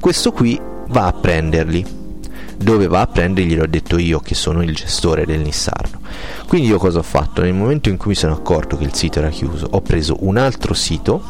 [0.04, 1.82] questo qui va a prenderli.
[2.58, 5.98] Dove va a prenderli l'ho detto io che sono il gestore del Nissardo.
[6.46, 7.40] Quindi io cosa ho fatto?
[7.40, 10.36] Nel momento in cui mi sono accorto che il sito era chiuso, ho preso un
[10.36, 11.22] altro sito,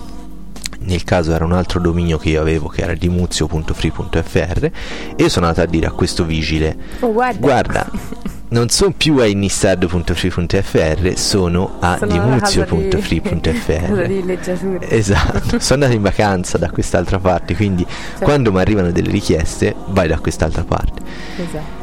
[0.84, 4.70] nel caso era un altro dominio che io avevo che era dimuzio.free.fr
[5.16, 7.38] e sono andato a dire a questo vigile oh, guarda.
[7.38, 7.90] guarda
[8.54, 14.90] non sono più a nissardo.free.fr sono a Sono alla casa di- casa dimuzio.fr di leggiature.
[14.90, 17.84] Esatto, sono andato in vacanza da quest'altra parte, quindi
[18.20, 21.02] quando mi arrivano delle richieste vai da quest'altra parte.
[21.36, 21.82] Esatto.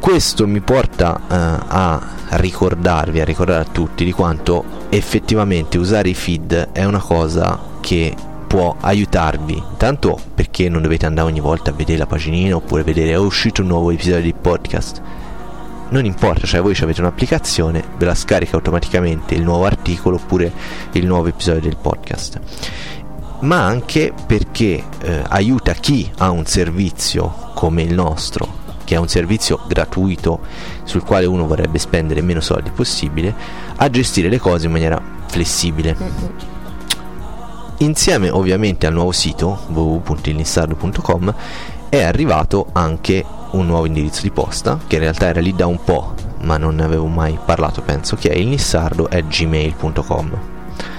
[0.00, 1.34] Questo mi porta eh,
[1.68, 7.58] a ricordarvi, a ricordare a tutti di quanto effettivamente usare i feed è una cosa
[7.80, 8.14] che
[8.56, 13.10] può aiutarvi, tanto perché non dovete andare ogni volta a vedere la paginina oppure vedere
[13.10, 15.02] è uscito un nuovo episodio di podcast.
[15.90, 20.50] Non importa, cioè voi avete un'applicazione, ve la scarica automaticamente il nuovo articolo oppure
[20.92, 22.40] il nuovo episodio del podcast.
[23.40, 29.08] Ma anche perché eh, aiuta chi ha un servizio come il nostro che è un
[29.08, 30.38] servizio gratuito
[30.84, 33.34] sul quale uno vorrebbe spendere meno soldi possibile,
[33.74, 36.55] a gestire le cose in maniera flessibile.
[37.78, 41.34] Insieme ovviamente al nuovo sito www.ilnissardo.com
[41.90, 45.82] è arrivato anche un nuovo indirizzo di posta che in realtà era lì da un
[45.84, 48.48] po' ma non ne avevo mai parlato penso che è il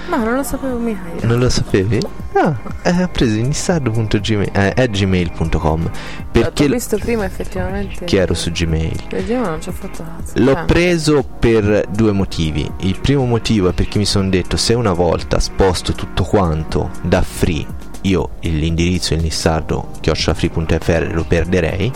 [0.09, 1.25] Ma non lo sapevo mica io.
[1.27, 1.99] non lo sapevi?
[2.33, 5.91] Ah, eh, ho preso nissardo.gmail.com L'ho
[6.31, 8.05] perché visto prima effettivamente.
[8.05, 10.33] che ero su Gmail non ci ho fatto cazzo.
[10.35, 10.63] L'ho Eh.
[10.65, 12.69] preso per due motivi.
[12.81, 17.21] Il primo motivo è perché mi sono detto se una volta sposto tutto quanto da
[17.21, 17.65] free,
[18.01, 21.91] io l'indirizzo il nissardo chiocciolafree.fr lo perderei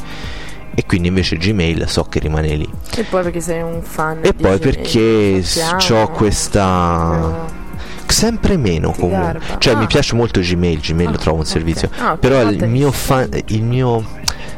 [0.74, 2.68] e quindi invece Gmail so che rimane lì.
[2.96, 4.20] E poi perché sei un fan.
[4.22, 5.44] E poi Gmail, perché
[5.94, 7.60] ho questa No.
[8.12, 9.40] Sempre meno comunque.
[9.58, 9.78] Cioè Ah.
[9.78, 11.50] mi piace molto Gmail, Gmail lo Ah, trovo un ok.
[11.50, 14.06] servizio, Ah, però il mio, che fa- sei- il mio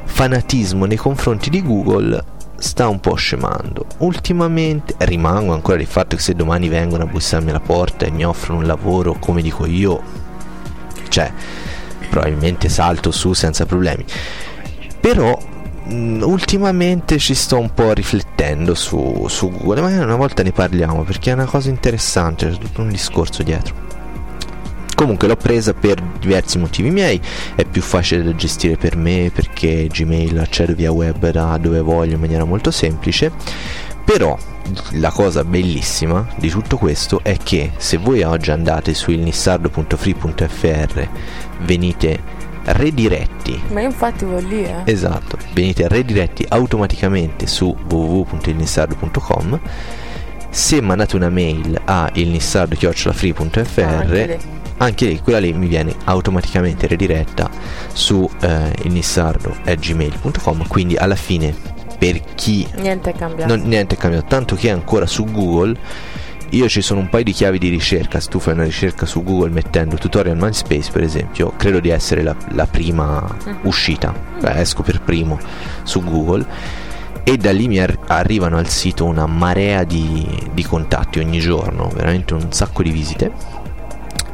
[0.06, 2.24] fanatismo nei confronti di Google
[2.58, 3.86] sta un po' scemando.
[4.00, 8.24] Ultimamente rimango ancora del fatto che se domani vengono a bussarmi alla porta e mi
[8.26, 10.02] offrono un lavoro come dico io,
[11.10, 11.32] cioè
[12.10, 14.06] probabilmente salto su senza problemi.
[15.00, 15.38] Però
[15.86, 21.32] ultimamente ci sto un po' riflettendo su, su Google, magari una volta ne parliamo perché
[21.32, 23.92] è una cosa interessante, c'è tutto un discorso dietro.
[24.96, 27.20] Comunque l'ho presa per diversi motivi miei,
[27.56, 32.14] è più facile da gestire per me perché Gmail accedo via web da dove voglio
[32.14, 33.32] in maniera molto semplice,
[34.06, 34.38] però
[34.92, 41.08] la cosa bellissima di tutto questo è che se voi oggi andate su ilnissardo.free.fr
[41.62, 44.82] venite rediretti Ma infatti voglio lì, eh.
[44.86, 49.60] Esatto, venite rediretti automaticamente su www.ilnissardo.com
[50.50, 54.38] se mandate una mail a Ah, anche ilnissardo.free.fr lì.
[54.78, 57.50] anche lì, quella lì mi viene automaticamente rediretta
[57.92, 61.56] su eh, ilnissardo.gmail.com quindi alla fine
[61.98, 63.56] per chi Niente è cambiato.
[63.56, 65.76] non, niente è cambiato tanto che ancora su Google
[66.54, 69.24] io ci sono un paio di chiavi di ricerca se tu fai una ricerca su
[69.24, 73.26] Google mettendo tutorial MySpace per esempio credo di essere la, la prima
[73.64, 74.14] uscita.
[74.40, 75.40] Cioè, esco per primo
[75.82, 76.46] su Google
[77.24, 81.90] e da lì mi ar- arrivano al sito una marea di, di contatti ogni giorno
[81.92, 83.32] veramente un sacco di visite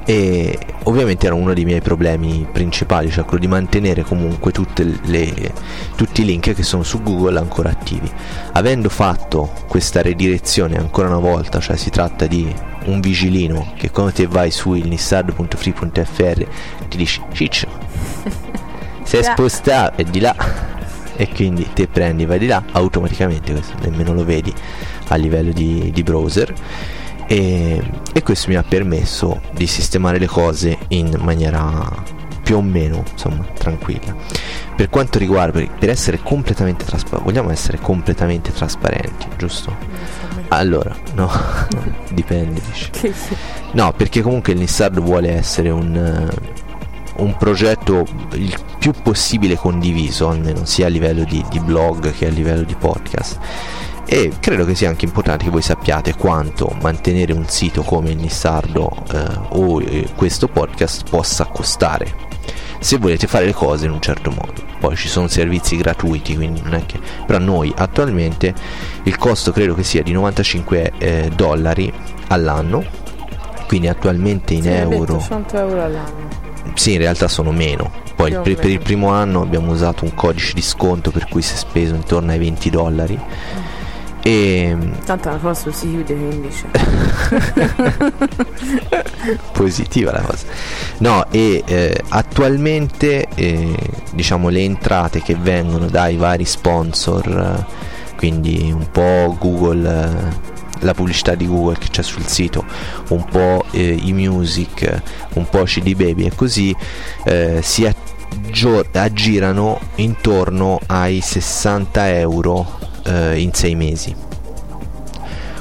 [0.10, 5.54] e ovviamente era uno dei miei problemi principali, cioè quello di mantenere comunque tutte le,
[5.95, 8.12] tutti i link che sono su Google ancora attivi.
[8.54, 12.52] Avendo fatto questa redirezione ancora una volta, cioè si tratta di
[12.86, 16.48] un vigilino che quando te vai su ilnissardo.free.fr
[16.88, 17.67] ti dice Ciccio,
[19.06, 20.36] sei spostato è di là.
[21.15, 24.52] E quindi te prendi vai di là automaticamente, questo nemmeno lo vedi
[25.10, 26.52] a livello di, di browser
[27.32, 27.80] e,
[28.12, 33.46] e questo mi ha permesso di sistemare le cose in maniera più o meno insomma
[33.54, 34.15] tranquilla
[34.76, 39.76] per quanto riguarda per, essere completamente trasparenti vogliamo essere completamente trasparenti giusto?
[40.48, 41.30] allora no
[42.10, 42.89] dipende dici.
[43.74, 46.28] No perché comunque il Nissardo vuole essere un
[47.18, 52.30] un progetto il più possibile condiviso almeno sia a livello di, di blog che a
[52.30, 53.38] livello di podcast
[54.12, 58.17] e credo che sia anche importante che voi sappiate quanto mantenere un sito come il
[58.17, 62.28] Nissardo eh, o eh, questo podcast possa costare
[62.80, 66.60] se volete fare le cose in un certo modo poi ci sono servizi gratuiti quindi
[66.63, 68.52] non è che però noi attualmente
[69.04, 71.93] il costo credo che sia di 95 eh, dollari
[72.30, 72.84] all'anno
[73.67, 76.28] quindi attualmente in Sì, euro 100 euro all'anno.
[76.74, 77.91] sì, in realtà sono meno.
[78.15, 81.54] Poi per, per il primo anno abbiamo usato un codice di sconto per cui si
[81.54, 83.19] è speso intorno ai 20 dollari.
[84.21, 86.65] E Tanto la cosa si chiude 15.
[89.53, 90.45] positiva la cosa.
[90.99, 93.75] No, e eh, attualmente eh,
[94.13, 97.65] diciamo le entrate che vengono dai vari sponsor, eh,
[98.15, 100.47] quindi un po' Google, eh,
[100.79, 102.63] la pubblicità di Google che c'è sul sito,
[103.10, 105.01] un po' eh, i music,
[105.34, 106.75] un po' CD Baby e così
[107.62, 114.16] si aggio- aggirano intorno ai 60 euro eh, in 6 mesi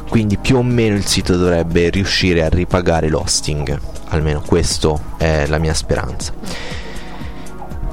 [0.08, 5.58] quindi più o meno il sito dovrebbe riuscire a ripagare l'hosting almeno questo è la
[5.58, 6.32] mia speranza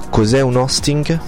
[0.09, 1.19] cos'è un hosting?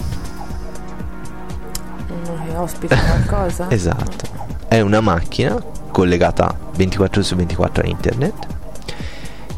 [2.07, 3.69] Uno che ospita qualcosa.
[3.71, 4.25] esatto
[4.67, 8.47] è una macchina collegata 24 ore su 24 a internet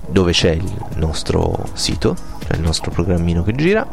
[0.08, 3.86] dove c'è il nostro sito cioè il nostro programmino che gira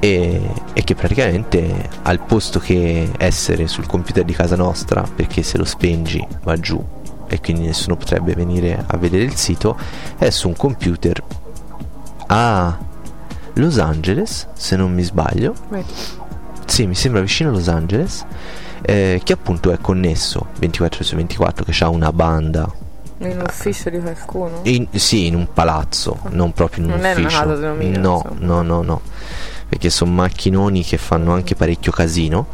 [0.00, 0.40] e,
[0.72, 5.64] e che praticamente al posto che essere sul computer di casa nostra perché se lo
[5.64, 6.82] spengi va giù
[7.26, 9.76] e quindi nessuno potrebbe venire a vedere il sito
[10.16, 11.22] è su un computer
[12.28, 12.78] a
[13.54, 15.54] Los Angeles se non mi sbaglio
[16.64, 18.24] sì mi sembra vicino a Los Angeles,
[18.82, 22.70] eh, che appunto è connesso 24 su 24, che ha una banda.
[23.20, 24.60] In un ufficio di qualcuno?
[24.64, 27.42] In, sì, in un palazzo, non proprio in un Non è una ufficio.
[27.42, 29.00] casa denominata, no, no, no, no.
[29.68, 32.46] Perché sono macchinoni che fanno anche parecchio casino.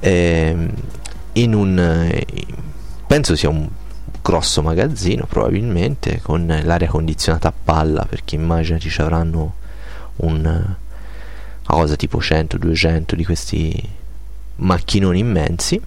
[0.00, 0.70] Ehm,
[1.34, 2.26] in un eh,
[3.06, 3.68] penso sia un
[4.22, 9.54] grosso magazzino probabilmente con l'aria condizionata a palla perché immaginati ci avranno
[10.16, 10.74] un
[11.64, 13.88] cosa tipo 100 200 di questi
[14.56, 15.80] macchinoni immensi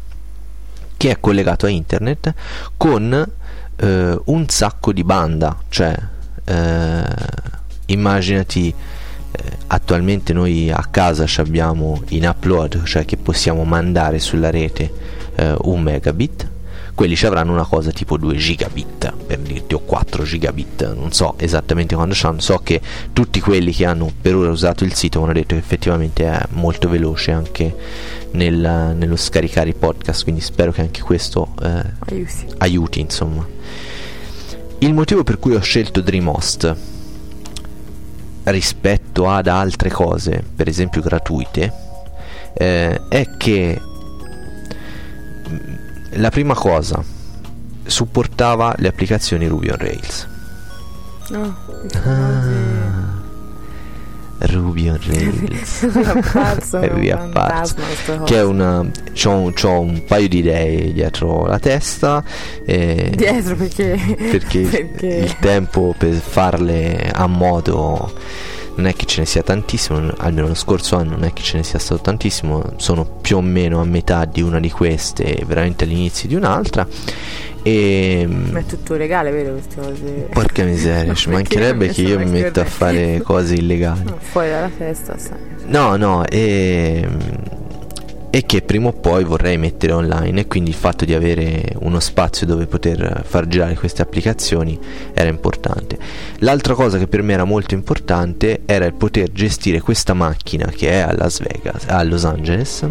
[0.97, 2.33] che è collegato a internet
[2.75, 3.31] con
[3.75, 5.97] eh, un sacco di banda cioè
[6.43, 7.03] eh,
[7.87, 8.73] immaginati eh,
[9.67, 14.91] attualmente noi a casa ci abbiamo in upload cioè che possiamo mandare sulla rete
[15.35, 16.51] eh, un megabit.
[16.95, 21.33] Quelli ci avranno una cosa tipo 2 gigabit per dirti o 4 gigabit non so
[21.37, 22.39] esattamente quando c'hanno.
[22.39, 22.79] So che
[23.11, 26.41] tutti quelli che hanno per ora usato il sito mi hanno detto che effettivamente è
[26.51, 27.75] molto veloce anche
[28.31, 32.45] nel- nello scaricare i podcast quindi spero che anche questo eh, Aiuti.
[32.59, 33.45] aiuti insomma.
[34.79, 36.75] Il motivo per cui ho scelto Dreamhost
[38.45, 41.71] rispetto ad altre cose per esempio gratuite
[42.53, 43.81] eh, è che
[45.49, 45.57] mm,
[46.13, 47.03] la prima cosa
[47.85, 50.27] supportava le applicazioni Ruby on Rails.
[51.29, 53.04] No, diciamo
[54.37, 56.89] Ruby on Rails così.
[56.93, 57.17] Mi è
[57.65, 62.23] sta che è una c'ho un, c'ho un paio di idee dietro la testa
[62.65, 64.15] e Dietro perché...
[64.17, 65.07] perché, perché...
[65.07, 68.11] il tempo per farle a modo
[68.75, 71.57] non è che ce ne sia tantissimo, almeno lo scorso anno non è che ce
[71.57, 75.45] ne sia stato tantissimo, sono più o meno a metà di una di queste, e
[75.45, 76.85] veramente all'inizio di un'altra.
[77.67, 80.27] E Ma è tutto legale, vero queste cose?
[80.31, 84.03] porca miseria, ci mancherebbe che io mi metto a fare cose illegali.
[84.03, 85.39] No, fuori dalla testa, sai.
[85.65, 87.07] No, no, e,
[88.29, 91.99] e che prima o poi vorrei mettere online e quindi il fatto di avere uno
[91.99, 94.77] spazio dove poter far girare queste applicazioni
[95.13, 95.97] era importante.
[96.39, 100.89] L'altra cosa che per me era molto importante era il poter gestire questa macchina che
[100.91, 102.87] è a Las Vegas, a Los Angeles,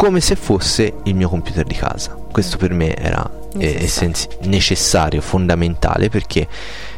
[0.00, 2.16] come se fosse il mio computer di casa.
[2.32, 3.22] Questo per me era
[3.52, 3.84] eh, Necessario.
[3.84, 6.48] essenzi- necessario, fondamentale perché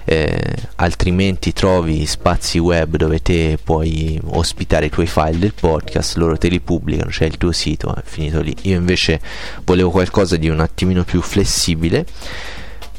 [0.04, 0.40] eh,
[0.76, 6.46] altrimenti trovi spazi web dove te puoi ospitare i tuoi file del podcast, loro te
[6.46, 8.54] li pubblicano, c'è il tuo sito, è finito lì.
[8.62, 9.20] Io invece
[9.64, 12.06] volevo qualcosa di un attimino più flessibile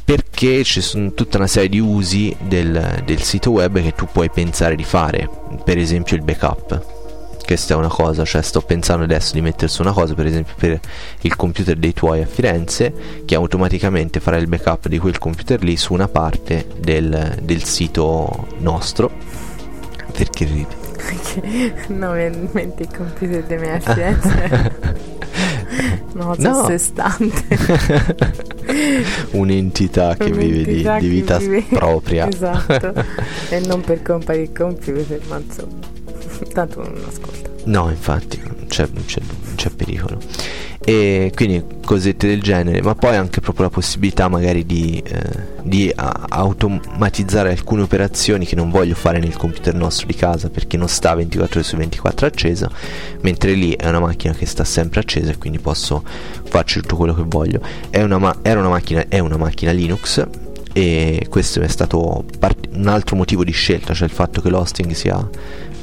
[0.03, 4.29] perché ci sono tutta una serie di usi del, del sito web che tu puoi
[4.29, 5.29] pensare di fare,
[5.63, 7.02] per esempio il backup.
[7.45, 10.53] Questa è una cosa, cioè sto pensando adesso di mettere su una cosa, per esempio
[10.57, 10.79] per
[11.21, 12.93] il computer dei tuoi a Firenze,
[13.25, 18.47] che automaticamente farà il backup di quel computer lì su una parte del, del sito
[18.59, 19.11] nostro.
[20.11, 20.81] Perché ridi?
[21.87, 25.11] No, mi mente il computer dei miei a Firenze.
[26.13, 26.31] No.
[26.31, 27.57] a sé stante.
[29.31, 32.27] Un'entità che vive di, Un'entità di vita vive- propria.
[32.27, 32.93] Esatto.
[33.49, 35.92] e non per colpa del computer, ma insomma.
[36.53, 37.49] Tanto non ascolta.
[37.65, 39.21] No, infatti, non c'è, c'è-
[39.55, 40.19] c'è pericolo.
[40.85, 45.21] E quindi cosette del genere, ma poi anche proprio la possibilità magari di, eh,
[45.63, 50.75] di a- automatizzare alcune operazioni che non voglio fare nel computer nostro di casa perché
[50.75, 52.69] non sta 24 ore su 24 accesa,
[53.21, 56.03] mentre lì è una macchina che sta sempre accesa e quindi posso
[56.49, 57.61] farci tutto quello che voglio.
[57.89, 60.21] È una ma- era una macchina, è una macchina Linux
[60.73, 64.91] e questo è stato part- un altro motivo di scelta, cioè il fatto che l'hosting
[64.91, 65.29] sia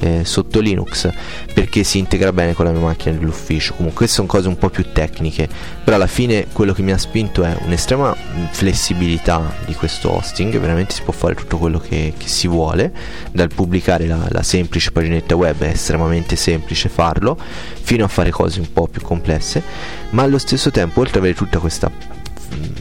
[0.00, 1.08] eh, sotto Linux
[1.54, 3.74] perché si integra bene con la mia macchina dell'ufficio.
[3.74, 5.48] Comunque queste sono cose un po' più tecniche,
[5.84, 8.14] però alla fine quello che mi ha spinto è un'estrema
[8.50, 12.92] flessibilità di questo hosting, veramente si può fare tutto quello che, che si vuole,
[13.32, 17.36] dal pubblicare la, la semplice paginetta web è estremamente semplice farlo,
[17.82, 19.62] fino a fare cose un po' più complesse,
[20.10, 21.90] ma allo stesso tempo oltre ad avere tutta questa...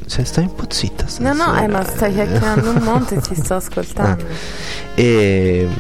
[0.08, 1.64] Se stai un po' zitta No, no, stasera.
[1.64, 4.26] eh, ma stai chiacchierando un monte e ti sto ascoltando.
[4.96, 5.74] E mm,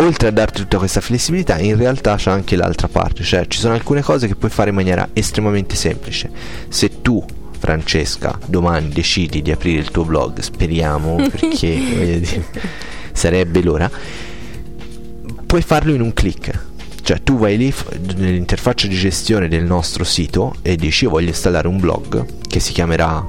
[0.00, 3.74] oltre a darti tutta questa flessibilità, in realtà c'è anche l'altra parte, cioè ci sono
[3.74, 6.30] alcune cose che puoi fare in maniera estremamente semplice.
[6.68, 7.24] Se tu,
[7.58, 12.44] Francesca, domani decidi di aprire il tuo blog, speriamo, perché dire,
[13.12, 13.90] sarebbe l'ora,
[15.46, 16.66] puoi farlo in un click.
[17.02, 17.72] Cioè tu vai lì
[18.16, 22.72] nell'interfaccia di gestione del nostro sito e dici io voglio installare un blog che si
[22.72, 23.24] chiamerà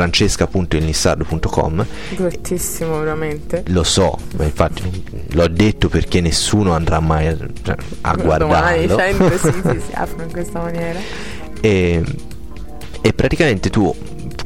[0.00, 1.86] francesca.ilnissardo.com
[2.16, 3.64] Bruttissimo, veramente.
[3.66, 7.36] lo so, infatti l'ho detto perché nessuno andrà mai a,
[8.00, 8.96] a Domani guardarlo.
[8.96, 10.98] 100 siti si aprono in questa maniera.
[11.60, 12.02] e,
[13.02, 13.94] e praticamente tu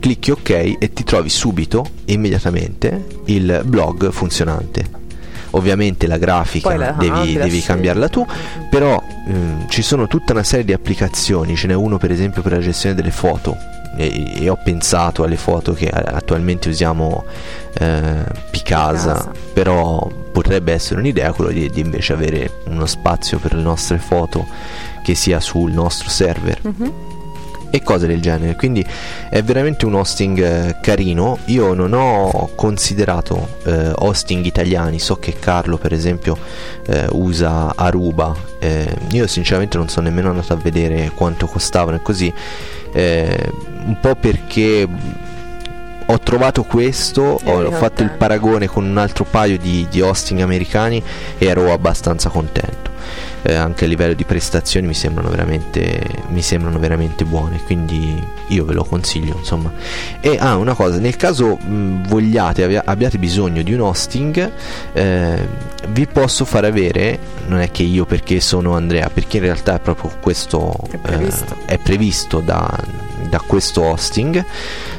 [0.00, 5.02] clicchi ok e ti trovi subito, immediatamente, il blog funzionante.
[5.50, 8.26] ovviamente la grafica la devi, cambi, la devi cambiarla tu,
[8.68, 12.52] però ehm, ci sono tutta una serie di applicazioni, ce n'è uno per esempio per
[12.52, 13.56] la gestione delle foto
[13.96, 17.24] e, e ho pensato alle foto che attualmente usiamo
[17.78, 19.30] eh, Picasa, Picasa.
[19.52, 24.46] però potrebbe essere un'idea quello di, di invece avere uno spazio per le nostre foto
[25.02, 26.92] che sia sul nostro server Mhm.
[27.70, 28.54] e cose del genere.
[28.56, 28.84] Quindi
[29.28, 31.38] è veramente un hosting eh, carino.
[31.46, 36.38] Io non ho considerato eh, hosting italiani, so che Carlo per esempio
[36.86, 38.34] eh, usa Aruba.
[38.60, 42.32] Eh, io sinceramente non sono nemmeno andato a vedere quanto costavano e così.
[42.94, 43.50] Eh,
[43.84, 44.88] un po' perché
[46.06, 50.40] ho trovato questo, Eri ho fatto il paragone con un altro paio di, di hosting
[50.40, 51.02] americani
[51.38, 52.92] e ero abbastanza contento.
[53.46, 58.64] Eh, anche a livello di prestazioni mi sembrano veramente mi sembrano veramente buone quindi io
[58.64, 59.70] ve lo consiglio insomma
[60.20, 64.50] e ah una cosa nel caso mh, vogliate abbia- abbiate bisogno di un hosting
[64.94, 65.46] eh,
[65.88, 67.18] vi posso far avere
[67.48, 71.54] non è che io perché sono Andrea perché in realtà è proprio questo È previsto.
[71.66, 72.74] eh, è previsto da,
[73.34, 74.44] da questo hosting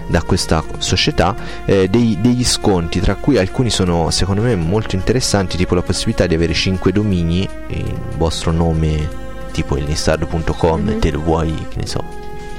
[0.08, 1.34] da questa società
[1.64, 6.28] eh, dei- degli sconti tra cui alcuni sono secondo me molto interessanti tipo la possibilità
[6.28, 9.08] di avere 5 domini il vostro nome
[9.54, 11.00] tipo il nistardo.com Mhm.
[11.00, 12.04] te lo vuoi che ne so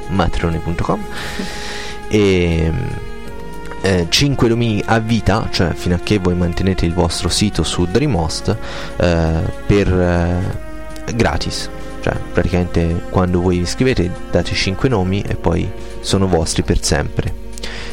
[0.08, 1.04] matrone.com
[2.08, 2.72] e
[3.82, 7.86] eh, 5 domini a vita, cioè fino a che voi mantenete il vostro sito su
[7.86, 8.56] Dreamhost
[8.96, 9.32] eh,
[9.66, 11.68] per eh, gratis.
[12.06, 17.34] Cioè, praticamente quando voi vi iscrivete date 5 nomi e poi sono vostri per sempre.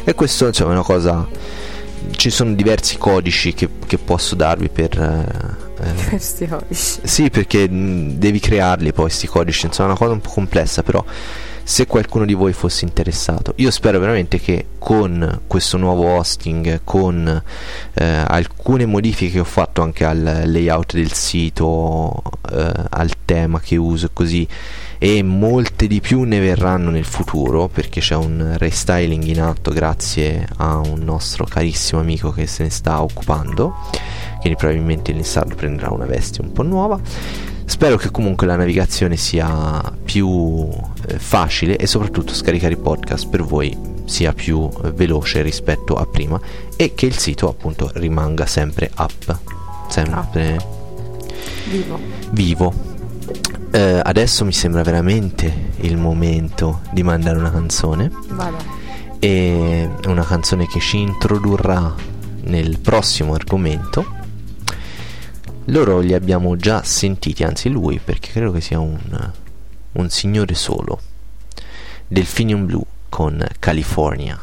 [0.04, 1.28] E questo insomma è una cosa.
[2.12, 5.00] Ci sono diversi codici che, che posso darvi per.
[5.80, 7.00] eh, eh, codici.
[7.04, 10.84] sì, perché mh, devi crearli poi questi codici, insomma è una cosa un po' complessa,
[10.84, 11.04] però
[11.64, 17.42] se qualcuno di voi fosse interessato, io spero veramente che con questo nuovo hosting, con
[17.94, 23.78] eh, alcune modifiche che ho fatto anche al layout del sito, eh, al tema che
[23.78, 24.48] uso e così,
[24.98, 30.48] e molte di più ne verranno nel futuro perché c'è un restyling in atto grazie
[30.58, 33.76] a un nostro carissimo amico che se ne sta occupando
[34.40, 36.98] quindi probabilmente il Nissan prenderà una veste un po' nuova
[37.66, 40.70] spero che comunque la navigazione sia più
[41.08, 46.06] eh, facile e soprattutto scaricare i podcast per voi sia più eh, veloce rispetto a
[46.06, 46.40] prima
[46.76, 49.38] e che il sito appunto rimanga sempre up
[49.90, 50.60] sempre
[51.70, 52.00] Vivo.
[52.32, 52.74] vivo
[53.72, 58.58] Eh, adesso mi sembra veramente il momento di mandare una canzone Vada.
[59.20, 61.96] e una canzone che ci introdurrà
[62.44, 64.22] nel prossimo argomento.
[65.68, 69.00] Loro li abbiamo già sentiti, anzi lui, perché credo che sia un,
[69.94, 71.00] un signore solo.
[72.06, 74.40] Delphinium Blue con California.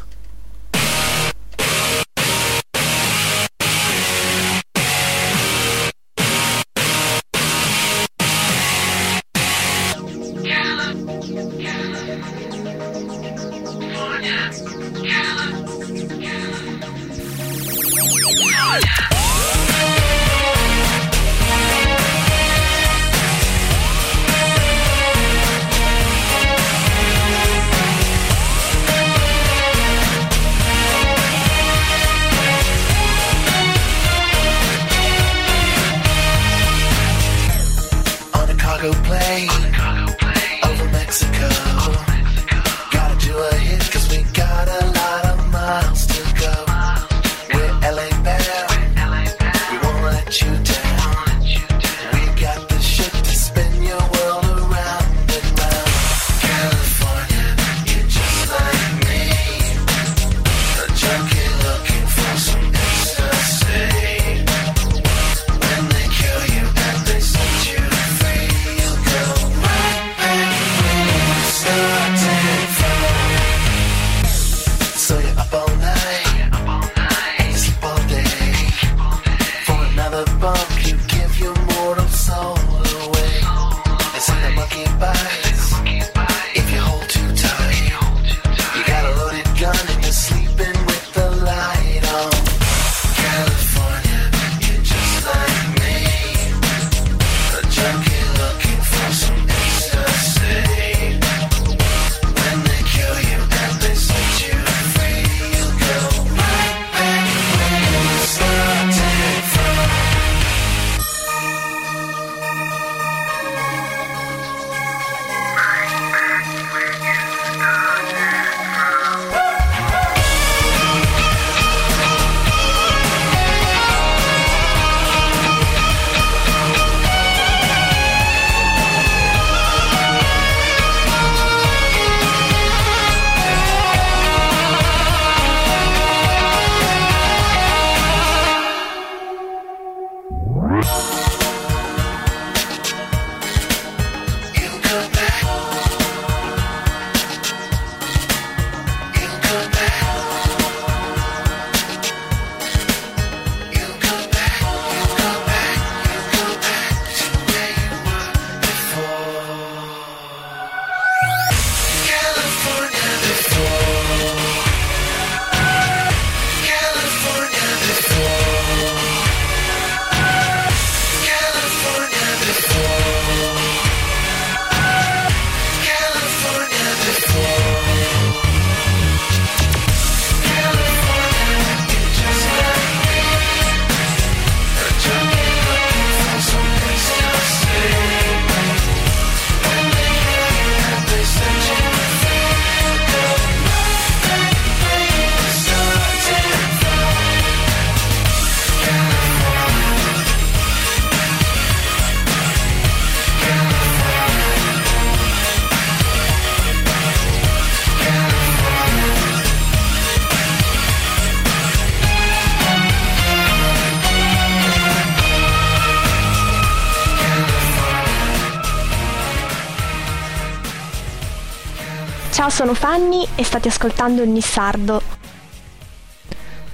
[222.91, 225.01] Fanny e state ascoltando il Nissardo.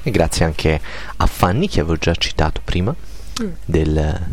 [0.01, 0.81] E grazie anche
[1.17, 2.91] a Fanny che avevo già citato prima
[3.39, 3.49] Mm.
[3.63, 4.25] del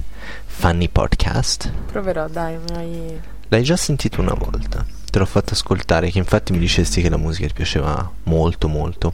[0.47, 1.71] Fanny Podcast.
[1.93, 3.21] Proverò, dai, mi hai...
[3.49, 4.83] L'hai già sentito una volta.
[5.11, 9.13] Te l'ho fatto ascoltare, che infatti mi dicesti che la musica ti piaceva molto molto.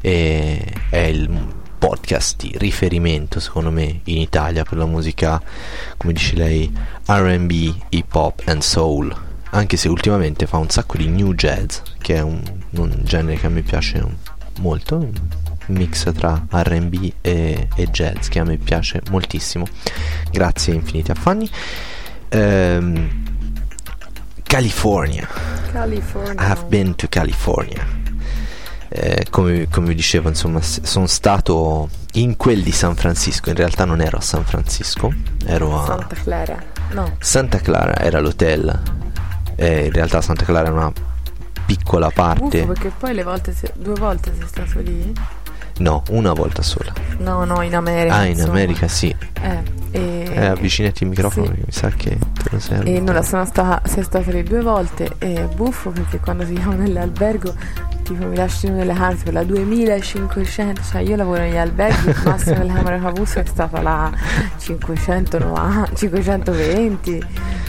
[0.00, 1.30] E è il
[1.78, 5.40] podcast di riferimento, secondo me, in Italia per la musica,
[5.96, 6.76] come dice lei,
[7.06, 7.50] RB,
[7.90, 9.22] hip hop and soul.
[9.50, 13.46] Anche se ultimamente fa un sacco di new jazz, che è un, un genere che
[13.46, 14.04] a me piace
[14.58, 14.96] molto.
[14.96, 19.66] Un mix tra RB e, e jazz che a me piace moltissimo.
[20.30, 21.48] Grazie infinite a Fanny.
[22.28, 23.24] Ehm,
[24.42, 25.28] California.
[25.72, 26.52] California.
[26.52, 27.84] I've been to California.
[28.88, 33.50] Eh, come, come vi dicevo, insomma, sono stato in quel di San Francisco.
[33.50, 35.12] In realtà non ero a San Francisco,
[35.44, 36.62] ero a Santa Clara.
[36.92, 37.16] No.
[37.18, 38.95] Santa Clara, era l'hotel.
[39.56, 40.92] Eh, in realtà Santa Clara è una
[41.64, 42.60] piccola parte.
[42.60, 45.12] Buffo perché poi le volte, se- due volte sei stato lì?
[45.78, 46.92] No, una volta sola.
[47.18, 48.14] No, no, in America.
[48.14, 48.52] Ah, in insomma.
[48.52, 49.14] America sì.
[49.42, 50.24] Eh, e...
[50.32, 51.52] Eh, avvicinati il microfono sì.
[51.52, 52.94] mi sa che te lo serve.
[52.94, 56.54] E nulla, sono stata, sei stata lì due volte e è buffo perché quando si
[56.54, 57.54] chiama nell'albergo
[58.06, 62.58] tipo mi lasciano nelle camere per la 2500, cioè io lavoro negli alberghi, il massimo
[62.58, 64.12] delle camere che ho avuto è stata la
[64.58, 67.24] 590, 520,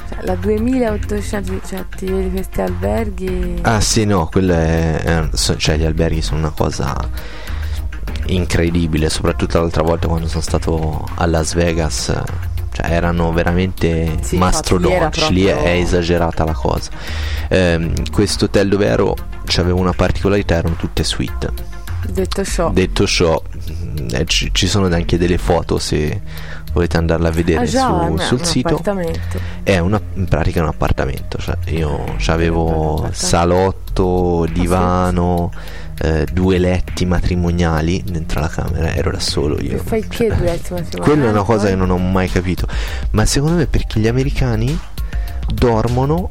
[0.10, 3.60] cioè la 2800, cioè ti vedi questi alberghi...
[3.64, 6.96] Ah sì, no, è, so- cioè gli alberghi sono una cosa
[8.28, 12.22] incredibile, soprattutto l'altra volta quando sono stato a Las Vegas, eh,
[12.78, 16.92] cioè erano veramente Sì, mastrodontici, infatti, lì era è proprio- esagerata la cosa.
[17.50, 19.16] Ehm, questo hotel dove ero
[19.58, 21.50] aveva una particolarità, erano tutte suite.
[22.08, 23.42] Detto ciò, Detto ciò,
[24.12, 26.22] eh, ci, ci sono anche delle foto se
[26.72, 28.82] volete andarla a vedere ah già, su- è un- sul sito.
[29.64, 33.16] È una, in pratica un appartamento, cioè io avevo Appartamento.
[33.16, 35.52] salotto, divano,
[36.00, 39.78] eh, due letti matrimoniali dentro la camera, ero da solo io.
[39.80, 41.02] Fai Cioè, che due letti matrimoniali?
[41.02, 42.68] Quella è una cosa che non ho mai capito,
[43.12, 44.78] ma secondo me perché gli americani
[45.54, 46.30] dormono,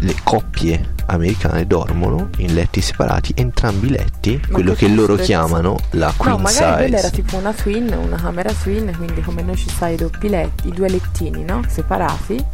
[0.00, 5.16] le coppie americane dormono in letti separati, entrambi i letti, Ma quello che che loro
[5.16, 7.22] chiamano la queen No, magari quella era size.
[7.22, 10.72] tipo una twin, una camera twin, quindi come noi ci sai i doppi letti, i
[10.72, 11.62] due lettini, no?
[11.66, 12.44] Separati.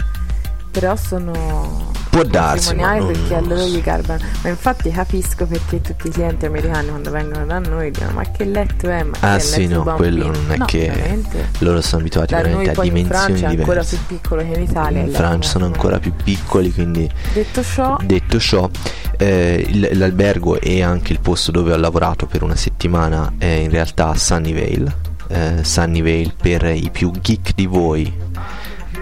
[0.75, 4.20] Però sono Può darsi, ma non- perché a non loro gli garbano.
[4.43, 8.45] Ma infatti capisco perché tutti i clienti americani quando vengono da noi dicono ma che
[8.45, 9.03] letto è?
[9.05, 11.49] Ma Ah sì, no, bambino?" quello non è No, che veramente.
[11.59, 13.97] loro sono abituati Da veramente noi a poi in dimensioni Francia è ancora diverse.
[13.97, 15.01] più piccolo che in Italia.
[15.03, 18.68] in Francia sono ancora più piccoli, quindi Detto ciò, detto ciò,
[19.16, 24.14] eh, l'albergo e anche il posto dove ho lavorato per una settimana è in realtà
[24.16, 24.97] Sunnyvale.
[25.29, 28.12] Eh, Sunnyvale per i più geek di voi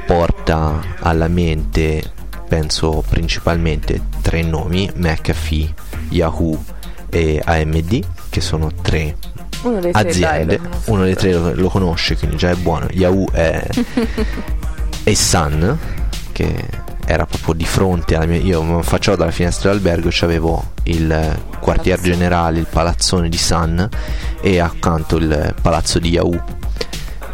[0.06, 2.02] porta alla mente,
[2.48, 5.74] penso principalmente tre nomi, McAfee,
[6.10, 6.62] Yahoo
[7.08, 8.00] e AMD,
[8.30, 9.16] che sono tre
[9.62, 10.90] uno dei tre dai, aziende, conosco.
[10.90, 12.88] uno dei tre lo, lo conosce, quindi già è buono.
[12.90, 13.64] Yahoo è,
[15.04, 15.78] e Sun,
[16.32, 16.64] che
[17.06, 18.40] era proprio di fronte alla mia.
[18.40, 22.12] Io mi faccio dalla finestra dell'albergo, c'avevo il quartier Palazzo.
[22.12, 23.88] generale, il palazzone di Sun
[24.40, 26.44] e accanto il palazzo di Yahoo,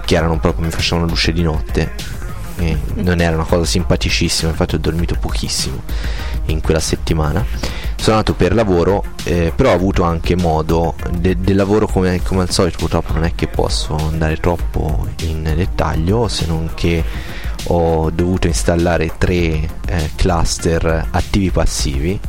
[0.05, 2.17] che erano proprio mi facevano luce di notte.
[2.59, 5.83] E non era una cosa simpaticissima, infatti ho dormito pochissimo
[6.47, 7.45] in quella settimana.
[7.97, 12.43] Sono andato per lavoro, eh, però ho avuto anche modo de- del lavoro come, come
[12.43, 17.05] al solito, purtroppo non è che posso andare troppo in dettaglio, se non che
[17.65, 22.21] ho dovuto installare tre eh, cluster attivi passivi.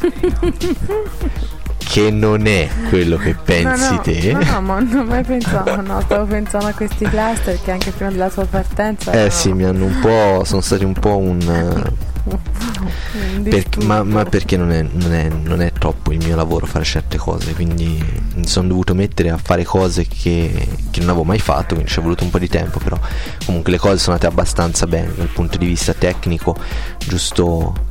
[1.90, 4.32] che non è quello che pensi no, no, te.
[4.32, 7.90] No, no, ma non ho mai pensato, no, stavo pensando a questi cluster che anche
[7.90, 10.44] prima della tua partenza Eh erano sì, mi hanno un po'.
[10.44, 11.40] sono stati un po' un.
[13.42, 16.64] eh, per- ma, ma perché non è, non, è, non è troppo il mio lavoro
[16.66, 18.00] fare certe cose, quindi
[18.36, 21.98] mi sono dovuto mettere a fare cose che, che non avevo mai fatto, quindi ci
[21.98, 22.96] è voluto un po' di tempo, però
[23.44, 26.54] comunque le cose sono andate abbastanza bene dal punto di vista tecnico,
[26.98, 27.88] giusto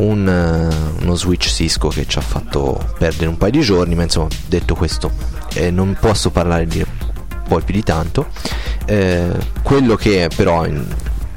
[0.00, 4.02] un, eh, uno switch Cisco che ci ha fatto perdere un paio di giorni, ma
[4.02, 5.10] insomma detto questo
[5.54, 6.84] eh, non posso parlare di
[7.48, 8.28] poi più di tanto.
[8.86, 9.30] Eh,
[9.62, 10.84] quello che però in-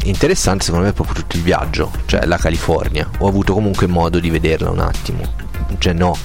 [0.03, 3.09] interessante secondo me è proprio tutto il viaggio, cioè la California.
[3.19, 5.21] Ho avuto comunque modo di vederla un attimo.
[5.77, 6.15] Cioè no,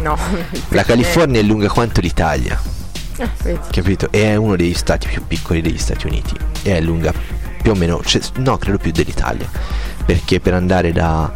[0.00, 0.18] No,
[0.70, 2.60] la California è lunga quanto l'Italia,
[3.44, 4.08] Eh, capito?
[4.10, 6.34] E è uno degli stati più piccoli degli Stati Uniti.
[6.62, 7.12] E è lunga
[7.62, 9.48] più o meno, cioè, no, credo più dell'Italia.
[10.04, 11.30] Perché per andare da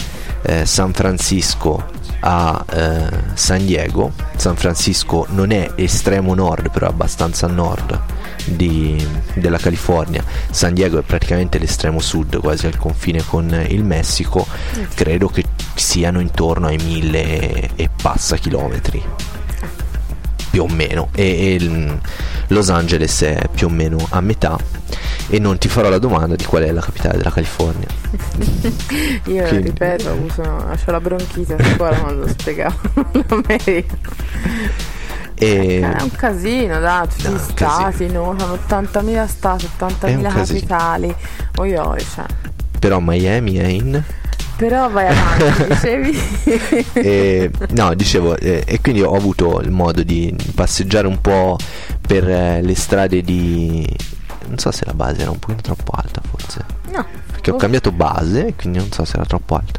[0.48, 1.84] eh, San Francisco
[2.20, 8.00] a eh, San Diego, San Francisco non è estremo nord, però è abbastanza a nord
[8.46, 10.24] di- della California.
[10.50, 14.46] San Diego è praticamente l'estremo sud, quasi al confine con il Messico.
[14.94, 15.44] Credo che
[15.74, 19.37] siano intorno ai mille e passa chilometri
[20.50, 21.98] più o meno e, e il-
[22.48, 24.56] Los Angeles è più o meno a metà
[25.30, 27.86] e non ti farò la domanda di qual è la capitale della California
[29.26, 32.78] Io Quindi- ripeto, ho avuto, ho la bronchite a scuola quando lo spiegavo
[33.28, 33.96] l'America.
[35.34, 38.34] e È un casino, da tutti No, gli stati, no?
[38.38, 40.32] Sono 80.000 stati, È un 80.000 casino.
[40.32, 41.14] capitali.
[41.56, 42.24] Oi, oi, cioè.
[42.78, 44.02] però Miami è in
[44.58, 46.18] Però vai avanti, dicevi.
[46.94, 51.56] e, no dicevo eh, e quindi ho avuto il modo di passeggiare un po'
[52.04, 53.86] per eh, le strade di
[54.48, 57.04] non so se la base era un pochino troppo alta forse no.
[57.30, 57.58] perché ho Oh.
[57.58, 59.78] cambiato base quindi non so se era troppo alta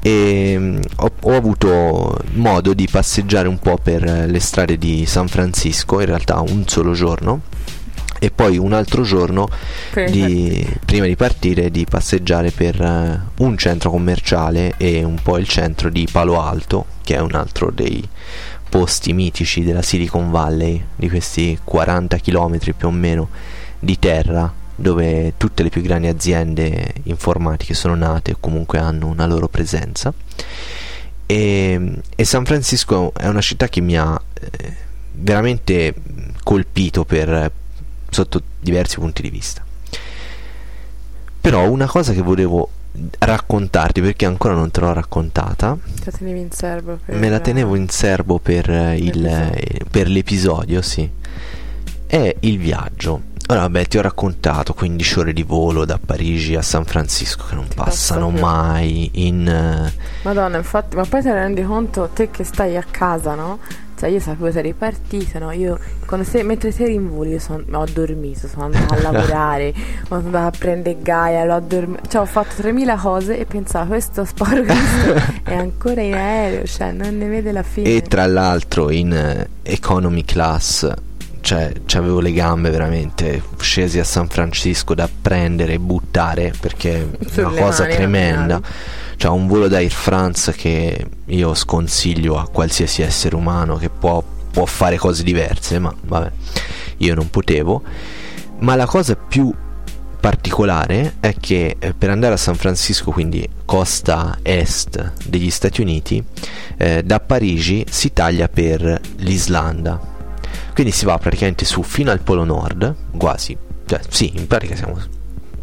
[0.00, 5.04] e mm, ho, ho avuto modo di passeggiare un po' per eh, le strade di
[5.06, 7.42] San Francisco in realtà un solo giorno
[8.18, 9.48] e poi un altro giorno
[9.90, 15.38] Prima di, prima di partire di passeggiare per eh, un centro commerciale e un po'
[15.38, 18.06] il centro di Palo Alto che è un altro dei
[18.68, 23.28] posti mitici della Silicon Valley di questi 40 km più o meno
[23.78, 29.26] di terra dove tutte le più grandi aziende informatiche sono nate o comunque hanno una
[29.26, 30.12] loro presenza.
[31.24, 34.76] E, e San Francisco è una città che mi ha eh,
[35.12, 35.94] veramente
[36.42, 37.50] colpito per,
[38.16, 39.62] sotto diversi punti di vista
[41.40, 42.68] però una cosa che volevo
[43.18, 47.40] raccontarti perché ancora non te l'ho raccontata Te la tenevi in serbo per- me la
[47.40, 49.52] tenevo in serbo per, eh, il- L'episodio.
[49.54, 51.10] eh, per l'episodio, sì.
[52.06, 53.20] È il viaggio.
[53.48, 57.54] Ora, vabbè, ti ho raccontato 15 ore di volo da Parigi a San Francisco che
[57.54, 59.46] non Ti passano passa mai in...
[59.46, 59.92] eh,
[60.22, 63.58] Madonna, infatti, ma poi te ne rendi conto te che stai a casa, no?
[63.96, 65.50] Cioè io sapevo eri partita, no?
[65.52, 65.78] Io
[66.22, 69.72] sei, mentre sei in volo io son- ho dormito, sono andata a lavorare,
[70.06, 74.24] sono andata a prendere Gaia, l'ho dormito, cioè ho fatto 3000 cose e pensavo questo
[74.24, 77.88] sparo Cristo è ancora in aereo, cioè non ne vede la fine.
[77.88, 80.92] E tra l'altro in eh, economy class,
[81.40, 87.40] cioè avevo le gambe veramente scesi a San Francisco da prendere e buttare perché è
[87.40, 88.60] una cosa mani, tremenda.
[89.16, 94.22] Cioè un volo da Air France che io sconsiglio a qualsiasi essere umano che può,
[94.50, 96.30] può fare cose diverse, ma vabbè,
[96.98, 97.82] io non potevo.
[98.58, 99.52] Ma la cosa più
[100.20, 106.22] particolare è che eh, per andare a San Francisco, quindi costa est degli Stati Uniti,
[106.76, 110.14] eh, da Parigi si taglia per l'Islanda.
[110.74, 113.56] Quindi si va praticamente su fino al Polo Nord, quasi,
[113.86, 114.98] cioè sì, in pratica siamo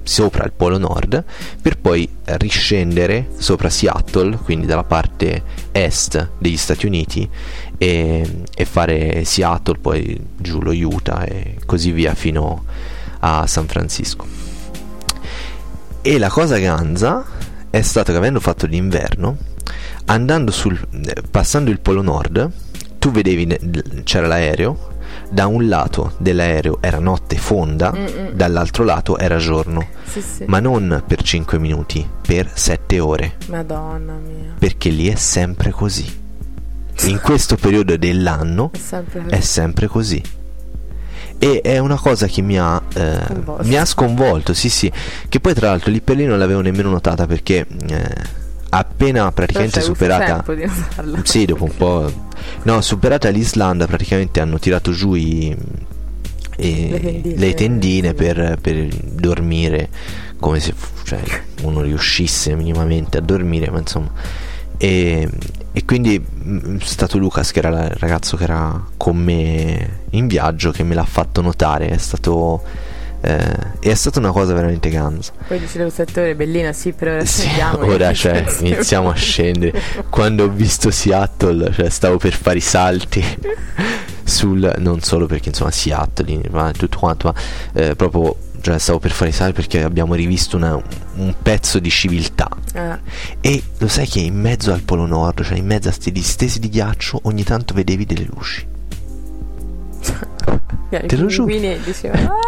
[0.03, 1.23] sopra il Polo Nord,
[1.61, 7.27] per poi riscendere sopra Seattle, quindi dalla parte est degli Stati Uniti,
[7.77, 12.65] e, e fare Seattle, poi giù lo Utah e così via fino
[13.19, 14.25] a San Francisco.
[16.01, 17.25] E la cosa ganza
[17.69, 19.37] è stato che avendo fatto l'inverno,
[20.05, 22.51] andando sul, eh, passando il Polo Nord,
[22.99, 24.92] tu vedevi, c'era l'aereo,
[25.33, 28.29] da un lato dell'aereo era notte fonda, Mm-mm.
[28.33, 30.43] dall'altro lato era giorno, Sì, sì.
[30.45, 34.53] ma non per 5 minuti, per 7 ore, Madonna mia.
[34.59, 36.21] perché lì è sempre così.
[37.05, 40.21] In questo periodo dell'anno È sempre è sempre così.
[41.39, 43.63] E è una cosa che mi ha, eh, Sconvolto.
[43.63, 44.91] mi ha sconvolto, sì sì,
[45.27, 48.15] che poi tra l'altro lì per lì non l'avevo nemmeno notata perché eh,
[48.77, 50.43] appena praticamente superata...
[51.23, 52.11] Sì, dopo un po'...
[52.63, 55.55] No, superata l'Islanda praticamente hanno tirato giù i,
[56.57, 57.35] i- Le tendine.
[57.35, 59.89] le tendine per, per dormire
[60.39, 61.21] come se cioè,
[61.61, 64.11] uno riuscisse minimamente a dormire, ma insomma...
[64.77, 65.29] E,
[65.71, 70.27] e quindi mm, è stato Lucas che era il ragazzo che era con me in
[70.27, 72.61] viaggio che me l'ha fatto notare, è stato...
[73.25, 75.31] eh, è stata una cosa veramente ganza.
[75.47, 77.47] Poi dice le sette ore bellina, sì, per ora Sì,
[77.79, 79.81] ora cioè, iniziamo a scendere.
[80.09, 83.23] Quando ho visto Seattle, cioè, stavo per fare i salti
[84.25, 89.11] sul non solo perché insomma Seattle, ma tutto quanto, ma eh, proprio cioè, stavo per
[89.11, 90.81] fare i salti perché abbiamo rivisto una-
[91.15, 92.47] un pezzo di civiltà.
[92.73, 92.97] Eh,
[93.41, 96.59] E lo sai che in mezzo al Polo Nord, cioè in mezzo a questi distesi
[96.59, 98.65] di ghiaccio, ogni tanto vedevi delle luci.
[100.89, 101.45] I Te lo giuro.
[101.83, 102.31] dicevano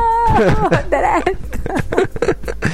[0.70, 2.44] "Ah, diretta".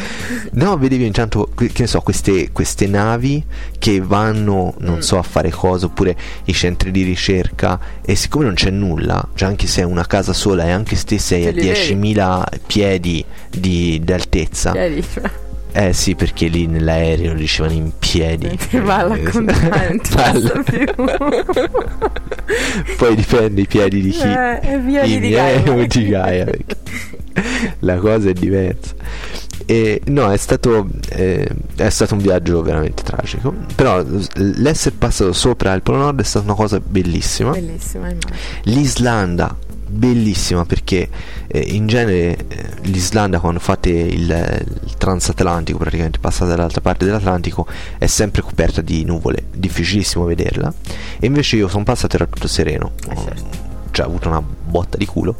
[0.54, 3.44] No, vedevi intanto, che ne so, queste, queste navi
[3.80, 5.00] che vanno, non Mm.
[5.00, 9.48] so, a fare cosa, oppure i centri di ricerca, e siccome non c'è nulla, cioè
[9.50, 12.14] anche se è una casa sola e anche se sei Te a li vedi.
[12.16, 15.30] 10.000 piedi di, d'altezza, Vedi, cioè,
[15.74, 18.48] Eh sì, perché lì nell'aereo dicevano in piedi.
[18.48, 20.50] Non ti va alla contraria, non ti Palla.
[20.50, 20.86] passa più.
[22.98, 24.28] Poi dipende i piedi di chi.
[24.28, 25.72] Eh, e via I di miei Gaia.
[25.72, 26.48] o di Gaia,
[27.80, 28.94] la cosa è diversa.
[29.66, 31.48] E, no, è stato, eh,
[31.78, 33.54] è stato un viaggio veramente tragico.
[33.76, 34.04] Però
[34.34, 37.52] l'essere passato sopra il Polo Nord è stata una cosa bellissima.
[37.52, 38.34] Bellissima immagino.
[38.64, 39.56] L'Islanda,
[39.92, 41.10] bellissima perché
[41.48, 44.30] eh, in genere eh, l'Islanda quando fate il,
[44.84, 47.68] il transatlantico, praticamente passate dall'altra parte dell'Atlantico,
[47.98, 50.74] è sempre coperta di nuvole, difficilissimo vederla.
[51.20, 52.92] E invece io sono passato era tutto sereno.
[53.10, 53.70] Eh, certo.
[53.92, 55.36] Cioè, ho avuto una botta di culo.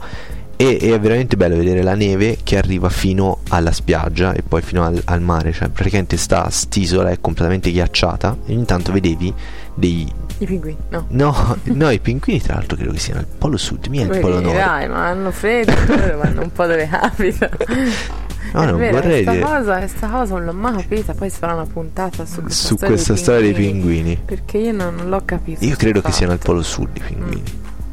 [0.58, 4.62] E, e è veramente bello vedere la neve che arriva fino alla spiaggia e poi
[4.62, 5.54] fino al, al mare.
[5.54, 8.38] Cioè, praticamente sta st'isola è completamente ghiacciata.
[8.46, 9.34] E ogni tanto vedevi
[9.74, 11.06] dei I pinguini, no.
[11.10, 14.40] No, no, i pinguini tra l'altro credo che siano al polo sud, mica al polo
[14.40, 14.56] nord.
[14.56, 15.72] Dai, ma hanno freddo,
[16.18, 17.50] vanno un po' dove capita.
[18.54, 21.30] No, È non vero, vorrei questa dire cosa, questa cosa non l'ho mai capita, poi
[21.30, 24.20] si farà una puntata su questa, su storia, questa dei storia dei pinguini.
[24.26, 25.64] Perché io non, non l'ho capito.
[25.64, 27.44] Io credo che siano al polo sud i pinguini,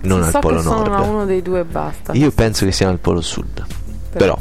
[0.00, 1.08] non Sì, al so polo che sono nord.
[1.08, 2.12] uno dei due e basta.
[2.14, 3.64] Io penso che siano al polo sud.
[4.10, 4.36] Però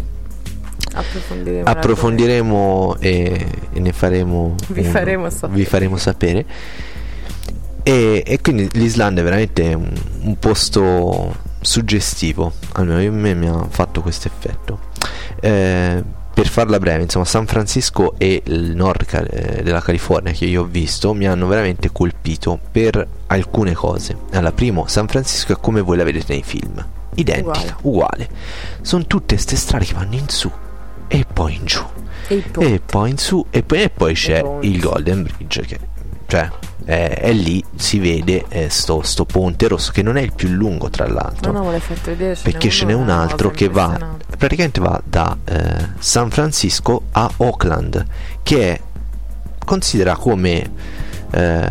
[0.94, 1.70] approfondiremo.
[1.70, 5.54] approfondiremo e, e ne faremo Vi faremo sapere.
[5.60, 6.46] vi faremo sapere.
[7.88, 9.90] E, e quindi l'Islanda è veramente un,
[10.24, 14.80] un posto suggestivo, almeno a me mi ha fatto questo effetto.
[15.40, 20.44] Eh, per farla breve, insomma, San Francisco e il nord ca- eh, della California che
[20.44, 24.18] io ho visto mi hanno veramente colpito per alcune cose.
[24.32, 26.86] Allora, primo, San Francisco è come voi la vedete nei film,
[27.16, 28.28] identica, uguale.
[28.82, 30.52] Sono tutte ste strade che vanno in su
[31.08, 31.86] e poi in giù
[32.28, 35.80] E e poi in su e poi, e poi c'è il Golden Bridge che
[36.28, 36.50] cioè
[36.84, 40.50] è, è lì si vede eh, sto, sto ponte rosso che non è il più
[40.50, 41.52] lungo tra l'altro.
[41.52, 42.36] No, no, vedere.
[42.36, 47.30] ce perché ce n'è un altro che va praticamente va da eh, San Francisco a
[47.38, 48.06] Oakland
[48.44, 48.82] che è
[49.66, 50.72] considera come
[51.32, 51.70] eh,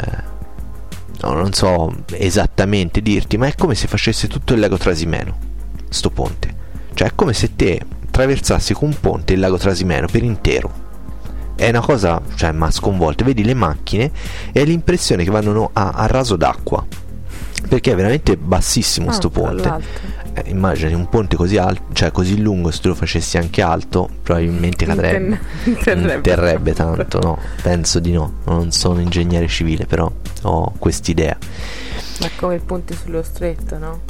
[1.20, 5.38] no, non so esattamente dirti ma è come se facesse tutto il lago Trasimeno
[5.88, 6.64] sto ponte.
[6.92, 10.84] Cioè è come se te attraversassi con un ponte il lago Trasimeno per intero
[11.56, 14.10] è una cosa cioè ma sconvolta vedi le macchine
[14.52, 16.84] e hai l'impressione che vanno a, a raso d'acqua
[17.68, 22.10] perché è veramente bassissimo Ah, sto tra ponte eh, immagini un ponte così alto, cioè
[22.10, 25.40] così lungo, se tu lo facessi anche alto, probabilmente cadrebbe.
[25.64, 26.74] Interrebbe.
[26.74, 27.38] Tanto, no?
[27.62, 28.34] Penso di no.
[28.44, 31.38] Non sono ingegnere civile, però ho quest'idea.
[32.20, 34.00] Ma come il ponte sullo stretto, no?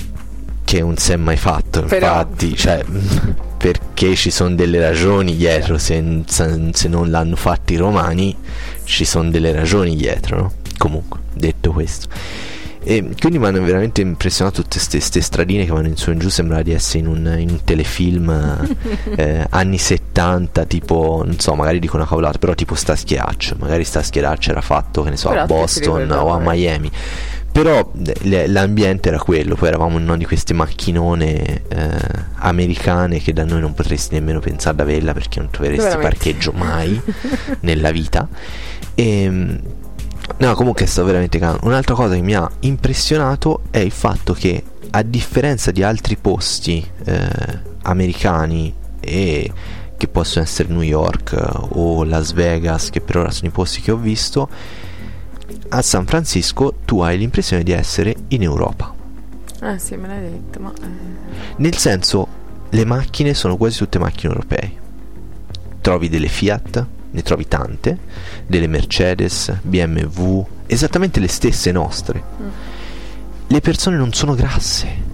[0.67, 2.85] Che non si è mai fatto, Però- infatti, cioè,
[3.57, 8.37] perché ci sono delle ragioni dietro, se, se non l'hanno fatto i romani,
[8.83, 10.53] ci sono delle ragioni dietro, no?
[10.77, 12.09] Comunque, detto questo.
[12.89, 16.19] E quindi mi hanno veramente impressionato tutte queste stradine che vanno in su e in
[16.21, 18.77] giù, sembrava di essere in un, in un telefilm
[19.17, 23.83] eh, anni 70, tipo, non so, magari dico una cavolata, però tipo sta schiaccio, magari
[23.83, 26.91] sta schiaccio era fatto, che ne so, Però a Boston o a eh.
[27.57, 31.99] Però eh, l'ambiente era quello, poi eravamo in una di queste macchinone eh,
[32.35, 36.17] americane che da noi non potresti nemmeno pensare ad averla perché non troveresti Veramente.
[36.19, 37.01] parcheggio mai
[37.61, 38.29] nella vita.
[38.95, 39.27] E,
[40.37, 41.61] no, comunque è stato veramente calmo.
[41.63, 46.87] Un'altra cosa che mi ha impressionato è il fatto che a differenza di altri posti
[47.07, 47.29] eh,
[47.85, 49.51] americani e
[49.97, 53.81] che possono essere New York eh, o Las Vegas, che per ora sono i posti
[53.81, 54.47] che ho visto,
[55.69, 58.95] a San Francisco tu hai l'impressione di essere in Europa.
[59.63, 60.73] Eh sì, me l'hai detto, ma...
[60.81, 60.87] eh,
[61.57, 62.27] Nel senso,
[62.69, 64.73] le macchine sono quasi tutte macchine europee.
[65.81, 67.99] Trovi delle Fiat, ne trovi tante,
[68.47, 72.23] delle Mercedes, BMW, esattamente le stesse nostre.
[73.47, 75.05] Le persone non sono grasse.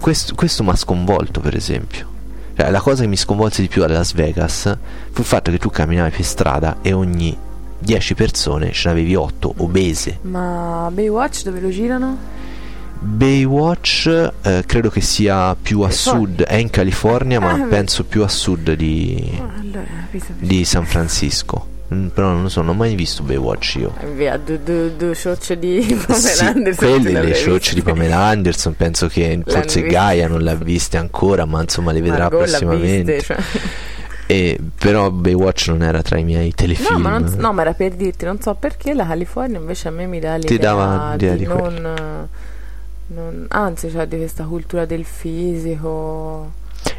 [0.00, 2.12] Questo, questo mi ha sconvolto, per esempio.
[2.56, 4.62] Cioè, la cosa che mi sconvolse di più a Las Vegas
[5.10, 7.36] fu il fatto che tu camminavi per strada e ogni
[7.78, 10.18] 10 persone ce n'avevi 8 obese.
[10.22, 12.32] Ma Baywatch dove lo girano?
[12.98, 16.26] Baywatch eh, credo che sia più a California.
[16.26, 19.84] sud, è in California, ma Ah, penso più a sud di, allora,
[20.38, 21.66] di San Francisco.
[21.92, 23.92] Mm, Però non lo so, non ho mai visto Baywatch io.
[24.16, 28.74] Via, due, due, due ciocce di Pamela Sì, Anderson, quelle le ciocce di Pamela Anderson,
[28.74, 29.82] penso che forse.
[29.82, 33.14] Gaia non l'ha viste ancora, ma insomma le vedrà Margot prossimamente.
[33.16, 33.42] viste, cioè.
[34.26, 36.92] E, però Baywatch non era tra i miei telefilm.
[36.94, 39.90] No, ma, non, no, ma era per dirti, non so perché la California invece a
[39.90, 42.28] me mi dà l'idea dava l'idea di, di non,
[43.08, 46.52] non- Anzi, cioè di questa cultura del fisico.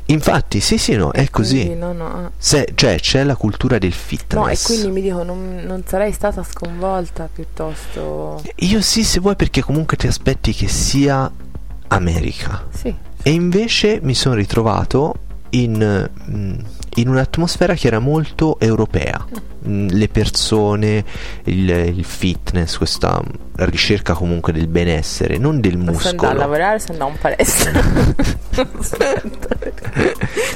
[0.08, 1.74] Infatti, sì, sì, no, è così.
[1.74, 2.32] No, no, ah.
[2.38, 4.66] Se- cioè, c'è la cultura del No, e fitness.
[4.66, 8.42] quindi mi dico, non, non sarei stata sconvolta piuttosto.
[8.58, 11.32] Io sì, se vuoi, perché comunque ti aspetti che sia
[11.88, 12.66] America.
[12.72, 15.16] Sì, E invece mi sono ritrovato
[15.52, 16.54] in, mm,
[16.96, 19.26] in un'atmosfera che era molto europea.
[19.68, 21.04] Mm, Le persone,
[21.46, 23.22] il, il fitness, questa
[23.58, 26.34] ricerca comunque del benessere, non del Se andare a muscolo.
[26.34, 27.72] lavorare, se andare a un palestra.
[28.80, 29.58] Aspetta,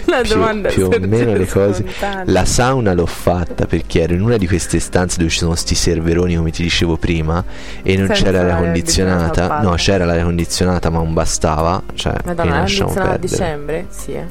[0.06, 1.84] La Più, domanda più o sorge meno le cose.
[1.88, 2.24] spontanea.
[2.28, 5.76] La sauna l'ho fatta perché ero in una di queste stanze dove ci sono sti
[5.76, 7.44] serveroni, come ti dicevo prima,
[7.84, 9.26] e non Senza c'era l'aria l'aria condizionata.
[9.26, 11.82] condizionata No, c'era l'aria condizionata, ma non bastava.
[11.94, 13.86] Cioè, Madonna, quindi la lasciamo iniziano a dicembre?
[13.90, 14.26] Sì, eh.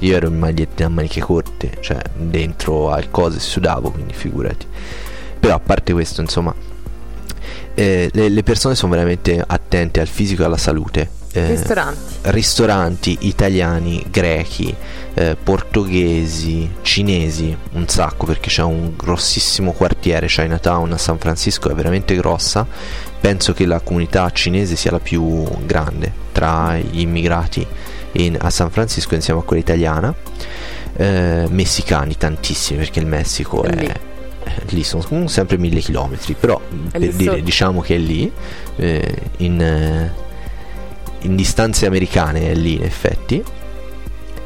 [0.00, 1.35] Io ero in maglietta a maniche corte,
[1.80, 4.66] cioè dentro al cose sudavo, quindi figurati.
[5.38, 6.54] Però a parte questo, insomma,
[7.74, 11.10] eh, le, le persone sono veramente attente al fisico e alla salute.
[11.32, 11.98] Eh, Ristoranti.
[12.22, 14.74] ristoranti italiani, grechi,
[15.12, 21.74] eh, portoghesi, cinesi, un sacco perché c'è un grossissimo quartiere Chinatown a San Francisco, è
[21.74, 22.66] veramente grossa.
[23.20, 27.66] Penso che la comunità cinese sia la più grande tra gli immigrati
[28.12, 30.14] in- a San Francisco insieme a quella italiana.
[30.98, 34.80] Eh, messicani tantissimi perché il Messico È è, lì.
[34.80, 37.40] eh, sono comunque sempre mille chilometri, però per dire, sotto.
[37.42, 38.32] diciamo che è lì
[38.76, 40.12] eh, in, eh,
[41.20, 43.44] in distanze americane è lì in effetti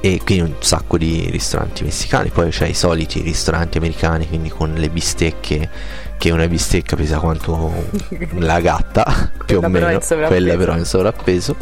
[0.03, 4.73] e quindi un sacco di ristoranti messicani poi c'è i soliti ristoranti americani quindi con
[4.73, 5.69] le bistecche
[6.17, 7.71] che una bistecca pesa quanto
[8.39, 10.27] la gatta più o però meno sovrappeso.
[10.29, 11.57] quella però in sovrappeso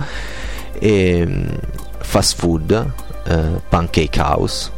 [0.79, 1.47] e mm,
[1.99, 2.93] fast food
[3.27, 4.71] eh, pancake house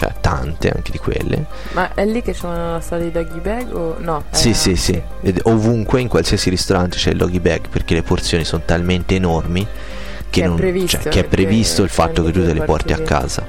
[0.00, 3.74] cioè tante anche di quelle Ma è lì che c'è la storia di doggy bag
[3.74, 4.24] o no?
[4.30, 5.02] sì, Eh, sì, sì.
[5.20, 9.62] Ed ovunque in qualsiasi ristorante c'è il doggy bag perché le porzioni sono talmente enormi
[9.62, 12.62] che, Che è non, previsto, cioè, che è previsto il fatto che tu te le
[12.62, 13.44] porti a casa.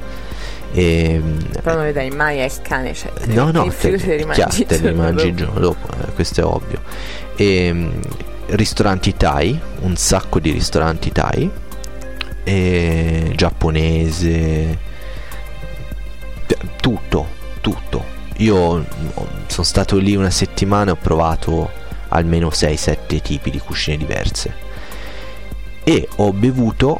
[0.73, 1.21] E,
[1.61, 3.13] Però non le dai mai al cane, cioè.
[3.13, 5.45] te no, no, te, te rimandi chiaro, te giorno mangi il dopo.
[5.45, 6.81] giorno dopo, eh, questo è ovvio.
[7.35, 7.89] E, mm,
[8.47, 11.49] ristoranti Thai, un sacco di ristoranti Thai,
[12.43, 14.77] e giapponese,
[16.79, 17.27] tutto,
[17.61, 18.03] tutto.
[18.37, 18.85] Io mm,
[19.47, 21.69] sono stato lì una settimana e ho provato
[22.09, 24.69] almeno 6-7 tipi di cucine diverse
[25.83, 26.99] e ho bevuto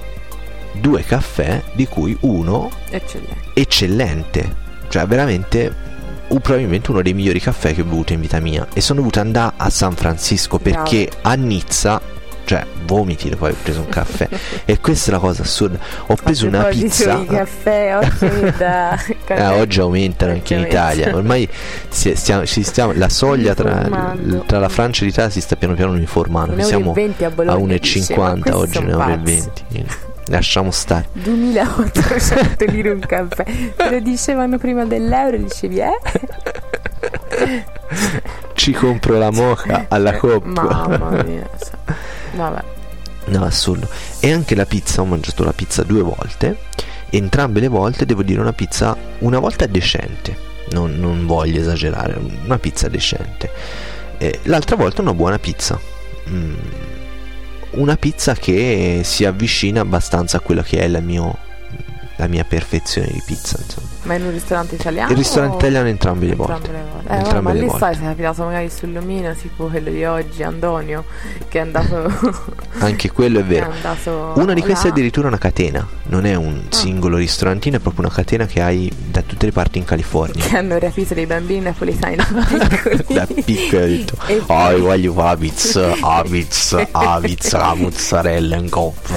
[0.74, 3.36] due caffè di cui uno Eccellente.
[3.54, 4.56] eccellente,
[4.90, 5.90] cioè veramente
[6.28, 9.54] probabilmente uno dei migliori caffè che ho bevuto in vita mia e sono dovuto andare
[9.58, 12.02] a San Francisco perché a Nizza
[12.52, 14.28] cioè vomiti dopo aver preso un caffè.
[14.66, 15.80] E questa è la cosa assurda.
[16.08, 17.16] Ho preso una pizza.
[17.16, 17.96] di caffè?
[17.96, 21.16] Oggi da eh, oggi aumentano anche in Italia.
[21.16, 21.48] Ormai
[21.88, 23.88] si- stiamo- stiamo, la soglia tra,
[24.46, 26.94] tra la Francia e l'Italia si sta piano piano uniformando Un Noi euro e siamo
[26.94, 29.52] 20 a Bologna, a dice, ma 1,50 questi oggi 1,20 pazzi.
[29.72, 31.08] euro lasciamo stare.
[31.14, 33.46] 2800 lire un caffè.
[33.78, 36.00] Te lo dicevano prima dell'euro dicevi eh?
[38.54, 41.50] Ci compro la moca alla coppa mamma mia
[42.36, 42.80] vabbè
[43.26, 43.88] No, assurdo.
[44.20, 46.58] E anche la pizza, ho mangiato la pizza due volte.
[47.10, 50.50] Entrambe le volte devo dire una pizza, una volta decente.
[50.72, 53.52] Non, non voglio esagerare, una pizza decente.
[54.18, 55.80] E l'altra volta una buona pizza.
[56.30, 56.56] Mm,
[57.72, 61.38] una pizza che si avvicina abbastanza a quello che è la, mio,
[62.16, 63.60] la mia perfezione di pizza.
[63.62, 63.91] Insomma.
[64.04, 66.72] Ma in un ristorante italiano Il ristorante italiano entrambe le entrambe volte.
[66.72, 67.80] le volte eh, Entrambe ma le lì volte.
[67.86, 71.04] sai se è capitato magari sull'omino tipo quello di oggi Antonio
[71.50, 72.12] che è andato
[72.80, 73.72] Anche quello è è vero.
[73.72, 74.94] andato Una di queste è là.
[74.96, 79.22] addirittura una catena, non è un singolo ristorantino, è proprio una catena che hai da
[79.22, 80.44] tutte le parti in California.
[80.46, 84.76] che hanno rapito dei bambini napoletani da piccoli da piccolo ho detto E oh poi-
[85.02, 85.88] io voglio pizza
[86.92, 89.14] la pizza la mozzarella in coppa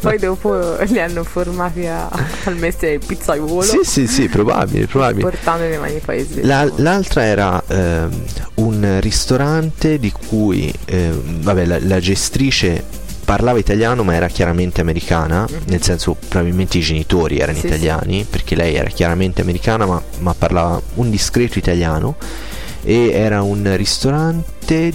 [0.00, 2.08] poi dopo li hanno formati a-
[2.44, 5.22] al mestiere del pizzaiolo sì sì sì probabile probabile.
[5.22, 8.22] Portando le mani poi La- l'altra era ehm,
[8.56, 12.82] un ristorante di cui ehm, vabbè, la, la gestrice
[13.24, 17.58] parlava italiano ma era chiaramente americana, nel senso probabilmente i genitori erano.
[17.58, 22.16] Sì, italiani, perché lei era chiaramente americana ma, ma parlava un discreto italiano.
[22.84, 24.92] E era un ristorante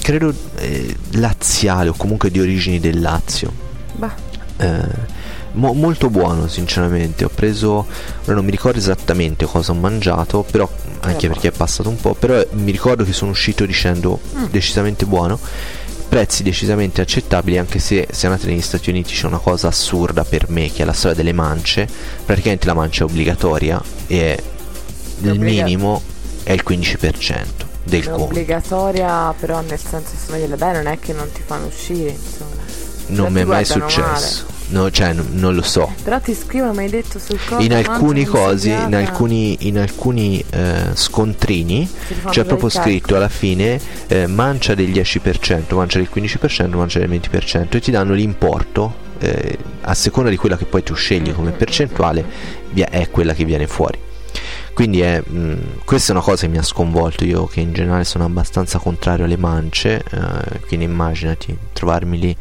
[0.00, 3.52] credo eh, laziale o comunque di origini del Lazio.
[3.96, 4.14] Bah,
[4.56, 5.16] Eh,
[5.52, 7.24] mo- molto buono sinceramente.
[7.24, 7.86] Ho preso
[8.24, 10.68] ora non mi ricordo esattamente cosa ho mangiato però
[11.00, 14.44] anche Eh, perché è passato un po' però mi ricordo che sono uscito dicendo Mm.
[14.50, 15.38] decisamente buono.
[16.08, 20.48] Prezzi decisamente accettabili anche se se andate negli Stati Uniti c'è una cosa assurda per
[20.48, 21.86] me che è la storia delle mance.
[22.24, 24.42] Praticamente la mancia è obbligatoria e
[25.20, 26.00] il obbliga- minimo
[26.44, 28.24] è il 15% del è conto.
[28.24, 32.56] obbligatoria però nel senso insomma gliela dai non è che non ti fanno uscire insomma.
[33.08, 35.92] Non ti mi è mai successo no, cioè n- non lo so.
[36.02, 40.44] Però ti scrivono mi hai detto sul coso in alcuni cosi, in alcuni, in alcuni
[40.50, 41.88] eh, scontrini
[42.28, 47.68] c'è proprio scritto alla fine eh, mancia del 10%, mancia del 15%, mancia del 20%
[47.76, 52.24] e ti danno l'importo eh, a seconda di quella che poi tu scegli come percentuale
[52.70, 53.98] via- è quella che viene fuori.
[54.74, 58.04] quindi è, mh, questa è una cosa che mi ha sconvolto io che in generale
[58.04, 62.36] sono abbastanza contrario alle mance eh, quindi immaginati trovarmi lì.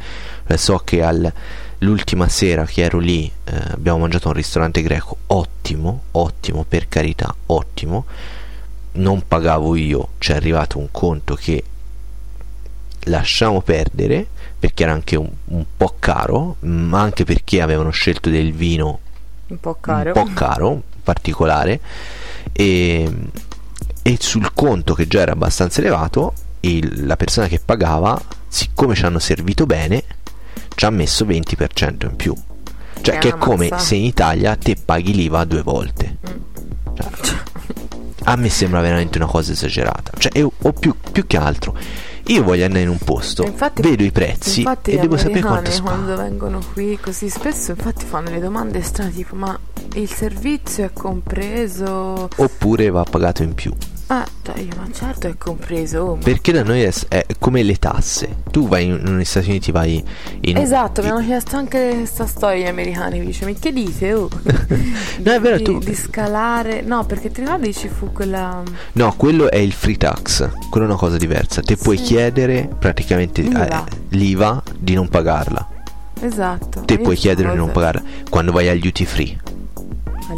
[0.55, 1.33] So che al-
[1.79, 6.87] l'ultima sera che ero lì eh, abbiamo mangiato a un ristorante greco ottimo ottimo per
[6.87, 8.05] carità ottimo
[8.93, 11.63] non pagavo io c'è arrivato un conto che
[13.05, 14.25] lasciamo perdere
[14.59, 18.99] perché era anche un, un po' caro ma anche perché avevano scelto del vino
[19.47, 20.13] Un po' caro.
[20.15, 21.79] un po' caro, particolare,
[22.51, 23.09] e,
[24.01, 29.05] e sul conto che già era abbastanza elevato, il- la persona che pagava, siccome ci
[29.05, 30.03] hanno servito bene,
[30.77, 32.35] ci ha messo 20% in più.
[33.01, 33.83] Cioè, Che che è come mazza.
[33.83, 36.17] se in Italia te paghi l'IVA due volte.
[36.93, 37.07] Cioè,
[38.25, 40.11] a me sembra veramente una cosa esagerata.
[40.19, 41.75] Cioè, io- o più, più che altro,
[42.25, 45.81] io voglio andare in un posto, Infatti- vedo i prezzi e devo sapere quanto americani
[45.81, 46.21] quando sparo.
[46.29, 49.57] vengono qui così spesso infatti fanno le domande strane tipo ma
[49.93, 53.73] il servizio è compreso Oppure va pagato in più.
[54.09, 57.75] Ah dai ma certo è compreso oh, ma- Perché da noi è, è come le
[57.75, 58.37] tasse.
[58.51, 60.01] Tu vai in- negli Stati Uniti, vai
[60.41, 60.57] in.
[60.57, 64.29] esatto mi hanno chiesto anche questa storia gli americani dice mi che dite oh
[65.23, 69.13] No, è vero, di, tu- di scalare no perché ti ricordi ci fu quella No,
[69.17, 70.49] quello è il free tax.
[70.69, 71.61] Quello è una cosa diversa.
[71.61, 72.03] Te puoi Sì.
[72.03, 73.85] chiedere praticamente L'IVA.
[73.85, 75.67] eh, l'IVA di non pagarla.
[76.21, 79.37] esatto Te puoi chiedere di non pagarla quando vai al duty free.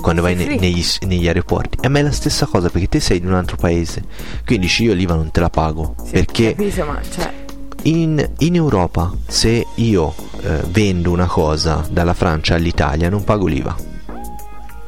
[0.01, 1.77] Quando vai ne- negli, negli aeroporti.
[1.81, 4.03] E ma è la stessa cosa perché te sei di un altro paese.
[4.45, 5.95] Quindi dici io l'IVA non te la pago.
[6.03, 7.47] Sì, perché capito, ma cioè
[7.83, 13.75] in, in Europa se io eh, vendo una cosa dalla Francia all'Italia non pago l'IVA.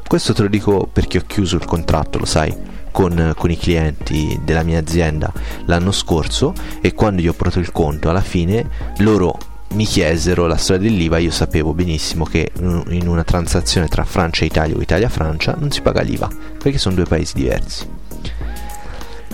[0.07, 2.53] Questo te lo dico perché ho chiuso il contratto, lo sai,
[2.91, 5.31] con, con i clienti della mia azienda
[5.65, 9.37] l'anno scorso e quando gli ho portato il conto alla fine loro
[9.73, 14.43] mi chiesero la storia dell'IVA, io sapevo benissimo che mm, in una transazione tra Francia
[14.43, 16.29] e Italia o Italia-Francia non si paga l'IVA,
[16.61, 17.87] perché sono due paesi diversi.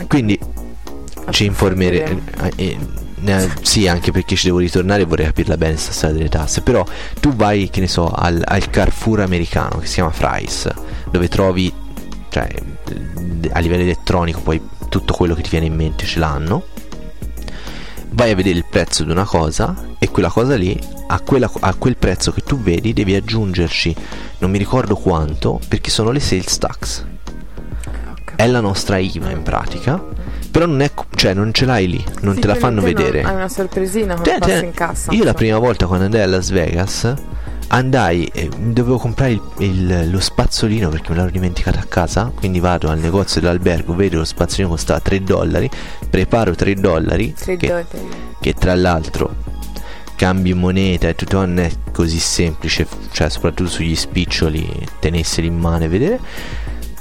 [0.08, 0.40] Quindi
[1.32, 2.22] ci informeremo.
[3.62, 6.62] sì, anche perché ci devo ritornare e vorrei capirla bene sta storia delle tasse.
[6.62, 6.86] Però
[7.20, 10.70] tu vai, che ne so, al, al Carrefour americano che si chiama Fry's,
[11.10, 11.74] dove trovi,
[12.30, 12.48] cioè,
[13.52, 16.64] a livello elettronico, poi tutto quello che ti viene in mente ce l'hanno.
[18.10, 21.74] Vai a vedere il prezzo di una cosa e quella cosa lì, a, quella- a
[21.76, 23.96] quel prezzo che tu vedi, devi aggiungerci,
[24.40, 27.06] non mi ricordo quanto, perché sono le sales tax.
[28.36, 30.04] È la nostra IVA in pratica.
[30.50, 33.22] Però non è, cioè non ce l'hai lì, non te la fanno vedere.
[33.22, 35.12] Hai una sorpresina quando te- passi in cassa.
[35.12, 37.14] io la prima volta quando andai a Las Vegas
[37.70, 42.60] andai e dovevo comprare il- il- lo spazzolino perché me l'ero dimenticato a casa quindi
[42.60, 45.70] vado al negozio dell'albergo vedo lo spazzolino costava 3 dollari
[46.10, 47.88] preparo 3 dollari Tre che, dollari.
[48.40, 49.36] che tra l'altro
[50.16, 54.68] cambi moneta e tutto non è così semplice cioè soprattutto sugli spiccioli
[55.00, 56.20] tenerseli in mano e vedere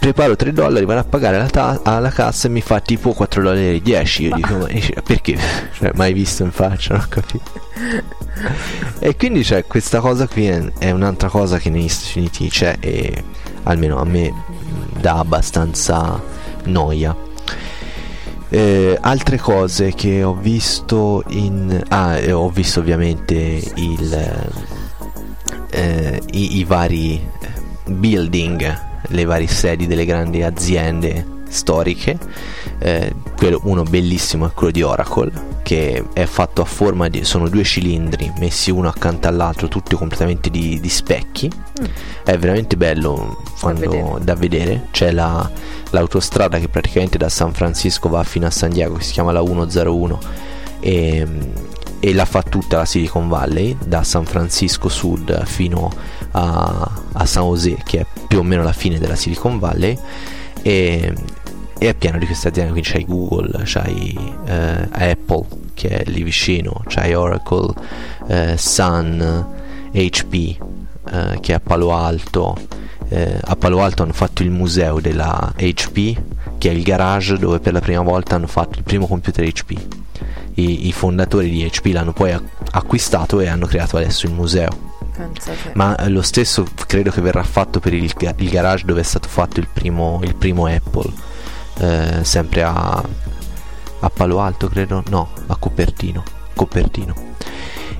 [0.06, 3.42] preparo 3 dollari vado a pagare alla, ta- alla cassa e mi fa tipo 4
[3.42, 4.68] dollari e 10 io dico ma
[5.02, 5.36] perché?
[5.72, 7.50] Cioè, mai visto in faccia non ho capito.
[9.00, 12.76] E quindi cioè, questa cosa qui è, è un'altra cosa che negli Stati Uniti c'è
[12.78, 13.24] e
[13.64, 14.32] almeno a me
[15.00, 16.22] dà abbastanza
[16.64, 17.16] noia.
[18.48, 21.82] Eh, altre cose che ho visto in...
[21.88, 23.34] Ah, e ho visto ovviamente
[23.74, 24.40] il,
[25.70, 27.28] eh, i, i vari
[27.86, 32.18] building, le varie sedi delle grandi aziende storiche.
[32.78, 37.48] Eh, quello- uno bellissimo è quello di Oracle che è fatto a forma di sono
[37.48, 41.50] due cilindri messi uno accanto all'altro tutti completamente di, di specchi
[42.22, 44.18] è veramente bello quando- vedere.
[44.22, 45.50] da vedere c'è la,
[45.90, 49.42] l'autostrada che praticamente da San Francisco va fino a San Diego che si chiama la
[49.44, 50.18] 101
[50.78, 51.26] e,
[51.98, 57.44] e la fa tutta la Silicon Valley da San Francisco Sud fino a, a San
[57.44, 59.98] Jose che è più o meno la fine della Silicon Valley
[60.62, 61.12] e,
[61.78, 66.22] e è pieno di queste aziende quindi c'hai Google c'hai eh, Apple che è lì
[66.22, 67.72] vicino c'hai Oracle
[68.28, 69.46] eh, Sun
[69.92, 70.34] HP
[71.10, 72.56] eh, che è a Palo Alto.
[73.08, 76.18] Eh, a Palo Alto hanno fatto il museo della HP
[76.58, 79.70] che è il garage dove per la prima volta hanno fatto il primo computer HP
[80.54, 82.42] i, i fondatori di HP l'hanno poi ac-
[82.72, 85.72] acquistato e hanno creato adesso il museo Pensate.
[85.74, 89.28] ma eh, lo stesso credo che verrà fatto per il, il garage dove è stato
[89.28, 91.12] fatto il primo, il primo Apple,
[91.78, 93.02] eh, sempre a,
[94.00, 96.22] a Palo Alto credo, no, a Copertino,
[96.54, 97.14] Copertino.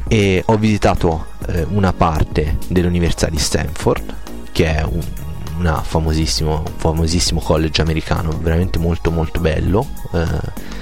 [0.09, 4.15] E ho visitato eh, una parte dell'Università di Stanford,
[4.53, 5.25] che è un
[5.59, 9.87] una famosissimo, un famosissimo college americano, veramente molto molto bello.
[10.13, 10.75] eh,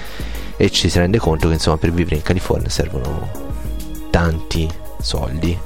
[0.56, 3.28] e ci si rende conto che insomma per vivere in California servono
[4.10, 4.70] tanti
[5.00, 5.58] soldi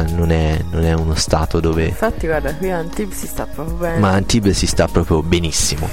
[0.00, 1.86] non è, non è uno stato dove...
[1.86, 3.98] Infatti, guarda, qui a Antibes si sta proprio bene.
[3.98, 5.88] Ma Antibes si sta proprio benissimo.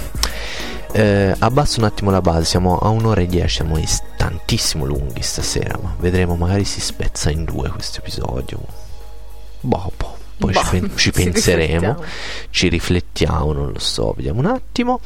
[0.91, 5.21] Eh, abbasso un attimo la base, siamo a un'ora e dieci, siamo is- tantissimo lunghi
[5.21, 8.59] stasera, ma vedremo, magari si spezza in due questo episodio.
[9.61, 12.01] Boh, boh, poi Boh, ci, ci penseremo,
[12.49, 15.01] ci riflettiamo, non lo so, vediamo un attimo,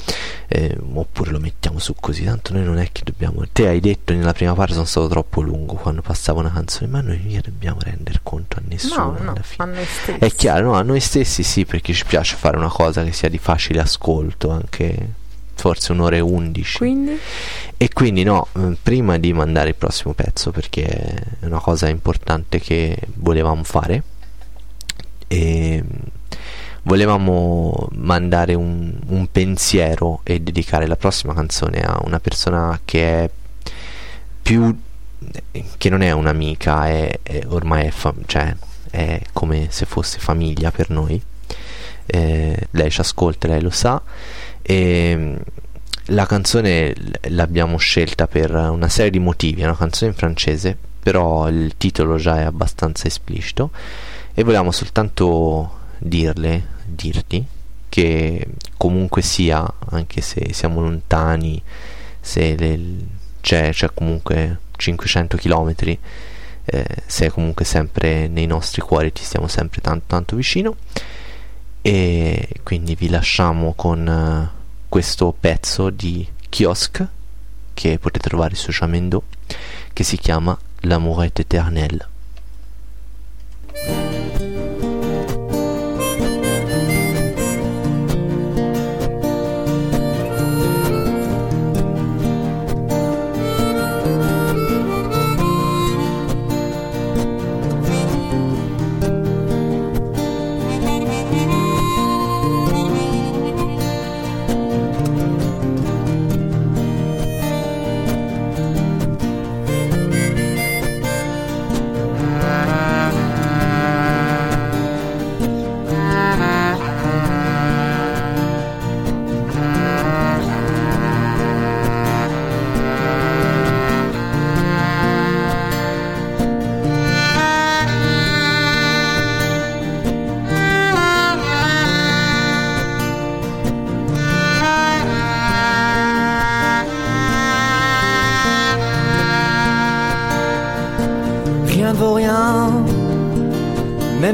[0.47, 3.43] eh, oppure lo mettiamo su così, tanto noi non è che dobbiamo...
[3.51, 7.01] Te hai detto nella prima parte sono stato troppo lungo quando passava una canzone, ma
[7.01, 9.63] noi mica dobbiamo rendere conto a nessuno No, no, alla fine.
[9.63, 10.19] a noi stessi.
[10.19, 13.27] È chiaro, no, a noi stessi sì, perché ci piace fare una cosa che sia
[13.27, 15.21] di facile ascolto, anche
[15.55, 16.77] forse un'ora e undici.
[16.77, 17.17] Quindi,
[17.77, 20.83] E quindi no, eh, prima di mandare il prossimo pezzo, perché
[21.39, 24.03] è una cosa importante che volevamo fare,
[25.33, 25.83] e
[26.83, 33.29] volevamo mandare un, un pensiero e dedicare la prossima canzone a una persona che è
[34.43, 34.77] più
[35.77, 38.55] che non è un'amica, è, è- ormai è, fa- cioè,
[38.91, 41.19] è come se fosse famiglia per noi.
[42.05, 43.99] Eh, lei ci ascolta, lei lo sa.
[44.61, 45.35] E
[46.07, 46.93] la canzone
[47.29, 49.61] l'abbiamo scelta per una serie di motivi.
[49.61, 53.71] È una canzone in francese, però il titolo già è abbastanza esplicito.
[54.35, 57.45] E volevamo soltanto dirle, dirti,
[57.89, 58.47] che
[58.77, 61.61] comunque sia, anche se siamo lontani,
[62.19, 63.05] se le-
[63.41, 65.75] c'è, c'è comunque 500 km,
[66.65, 70.75] eh, sei comunque sempre nei nostri cuori, ti stiamo sempre tanto tanto vicino.
[71.81, 74.49] E quindi vi lasciamo con eh,
[74.89, 77.05] questo pezzo di Kiosk
[77.73, 79.23] che potete trovare su Jamendo
[79.91, 82.07] che si chiama L'amour est éternel.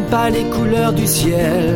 [0.10, 1.69] Pas les couleurs du ciel,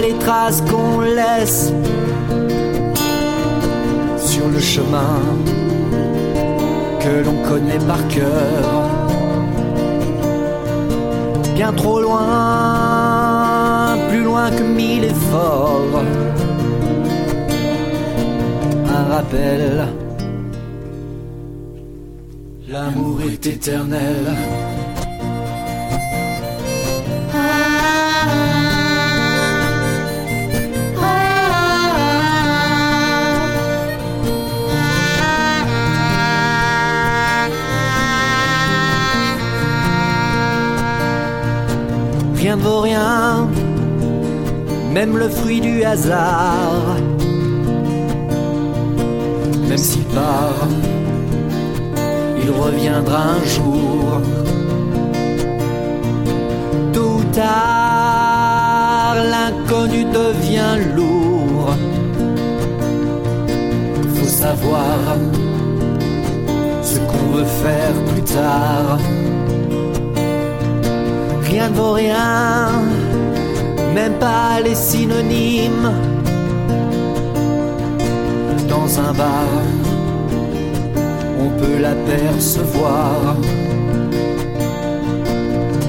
[0.00, 1.72] les traces qu'on laisse
[4.18, 5.20] sur le chemin
[7.00, 8.64] que l'on connaît par cœur.
[11.54, 16.02] Bien trop loin, plus loin que mille efforts.
[18.88, 19.86] Un rappel,
[22.68, 24.73] l'amour est éternel.
[44.94, 46.96] Même le fruit du hasard.
[49.68, 50.68] Même s'il part,
[52.40, 54.20] il reviendra un jour.
[57.06, 61.74] Ou tard, l'inconnu devient lourd.
[64.14, 64.98] Faut savoir
[66.82, 68.98] ce qu'on veut faire plus tard.
[71.50, 72.84] Rien ne vaut rien,
[73.94, 75.92] même pas les synonymes.
[78.68, 79.48] Dans un bar,
[81.44, 83.36] on peut l'apercevoir.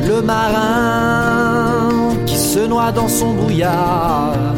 [0.07, 1.89] Le marin
[2.27, 4.53] qui se noie dans son brouillard.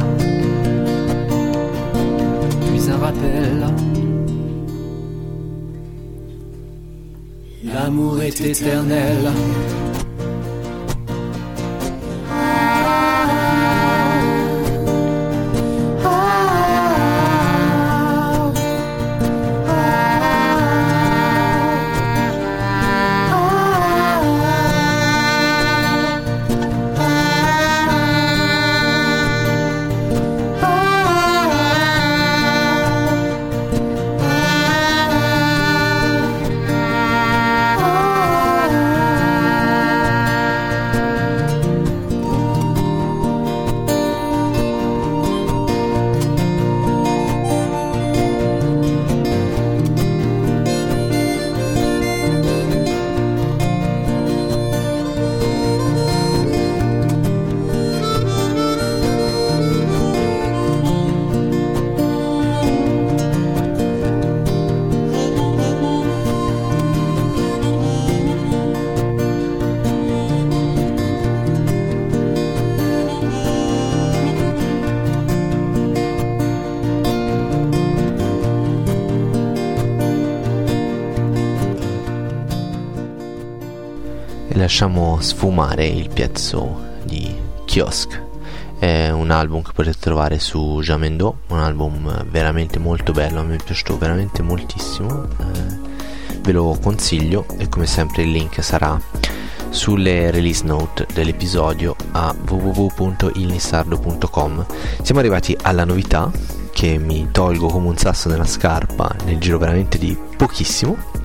[2.68, 3.58] Puis un rappel.
[7.64, 9.32] L'amour est éternel.
[84.68, 87.34] Lasciamo sfumare il pezzo di
[87.64, 88.22] Kiosk.
[88.78, 93.64] È un album che potete trovare su Jamendo, un album veramente molto bello, mi è
[93.64, 95.24] piaciuto veramente moltissimo.
[95.24, 99.00] Eh, ve lo consiglio e come sempre il link sarà
[99.70, 104.66] sulle release note dell'episodio a www.ilnissardo.com.
[105.02, 106.30] Siamo arrivati alla novità
[106.74, 111.17] che mi tolgo come un sasso nella scarpa nel giro veramente di pochissimo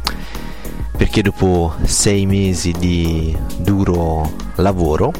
[1.02, 5.12] perché dopo sei mesi di duro lavoro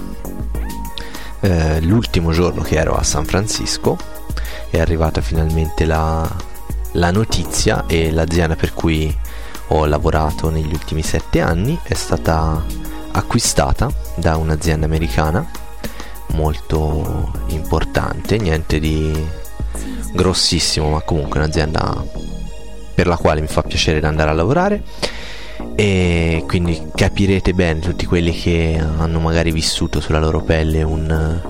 [1.41, 3.99] eh, l'ultimo giorno che ero a San Francisco
[4.71, 6.25] è arrivata finalmente la,
[6.93, 9.13] la notizia e l'azienda per cui
[9.69, 12.65] ho lavorato negli ultimi sette anni è stata
[13.11, 15.45] acquistata da un'azienda americana
[16.29, 19.13] molto importante, niente di
[20.13, 22.05] grossissimo, ma comunque un'azienda
[22.95, 24.85] per la quale mi fa piacere andare a lavorare
[25.75, 31.41] e quindi capirete bene tutti quelli che hanno magari vissuto sulla loro pelle un,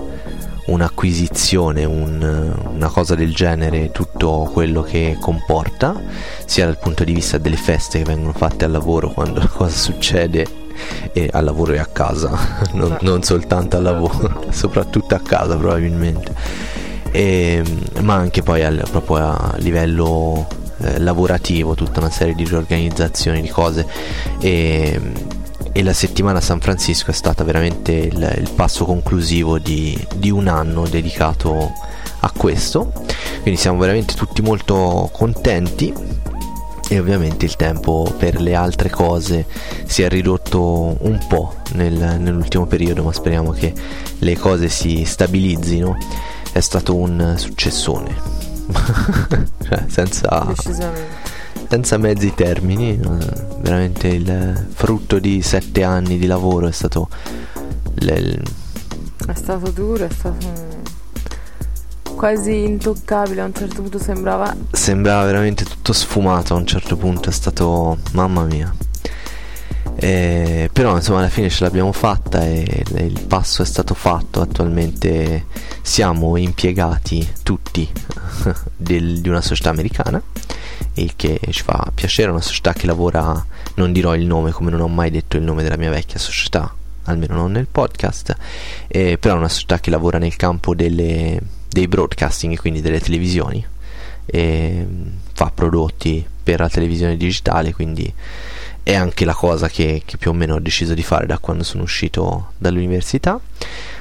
[0.65, 5.99] un'acquisizione, un, una cosa del genere, tutto quello che comporta,
[6.45, 9.75] sia dal punto di vista delle feste che vengono fatte al lavoro quando la cosa
[9.75, 10.61] succede
[11.11, 12.31] e al lavoro e a casa,
[12.73, 16.33] non, non soltanto al lavoro, soprattutto a casa probabilmente,
[17.11, 17.61] e,
[18.01, 20.47] ma anche poi al, proprio a livello
[20.83, 23.87] eh, lavorativo, tutta una serie di riorganizzazioni di cose.
[24.39, 24.99] E,
[25.71, 30.29] e la settimana a San Francisco è stata veramente il, il passo conclusivo di, di
[30.29, 31.71] un anno dedicato
[32.19, 32.91] a questo.
[33.41, 36.21] Quindi siamo veramente tutti molto contenti.
[36.89, 39.47] E ovviamente il tempo per le altre cose
[39.85, 43.73] si è ridotto un po' nel, nell'ultimo periodo ma speriamo che
[44.19, 45.97] le cose si stabilizzino.
[46.51, 48.32] È stato un successone
[49.67, 50.53] cioè senza
[51.69, 52.99] senza mezzi termini
[53.61, 57.09] veramente il frutto di sette anni di lavoro è stato
[57.95, 58.41] l-
[59.27, 60.81] è stato duro è stato
[62.15, 67.29] quasi intoccabile a un certo punto sembrava sembrava veramente tutto sfumato a un certo punto
[67.29, 68.73] è stato mamma mia
[69.95, 74.41] eh, però insomma alla fine ce l'abbiamo fatta e il passo è stato fatto.
[74.41, 75.45] Attualmente
[75.81, 77.89] siamo impiegati tutti
[78.75, 80.21] del, di una società americana
[80.95, 82.31] il che ci fa piacere.
[82.31, 83.45] Una società che lavora
[83.75, 86.73] non dirò il nome come non ho mai detto il nome della mia vecchia società
[87.05, 88.33] almeno non nel podcast
[88.87, 91.41] eh, però è una società che lavora nel campo delle
[91.73, 93.65] dei broadcasting, quindi delle televisioni,
[94.25, 94.87] e
[95.33, 98.13] fa prodotti per la televisione digitale, quindi
[98.83, 101.63] è anche la cosa che, che, più o meno ho deciso di fare da quando
[101.63, 103.39] sono uscito dall'università.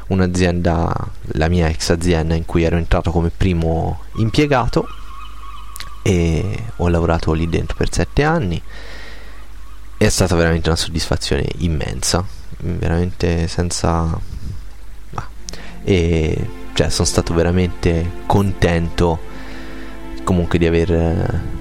[0.08, 0.92] Un'azienda,
[1.34, 4.86] la mia ex azienda in cui ero entrato come primo impiegato
[6.02, 8.60] e ho lavorato lì dentro per sette anni.
[9.96, 12.24] È stata veramente una soddisfazione immensa,
[12.58, 14.20] veramente senza...
[15.14, 15.28] Ah.
[15.84, 19.30] E cioè sono stato veramente contento
[20.24, 21.60] comunque di aver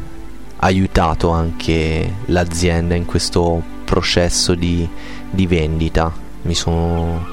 [0.61, 4.87] aiutato anche l'azienda in questo processo di,
[5.29, 6.11] di vendita
[6.43, 7.25] mi sono,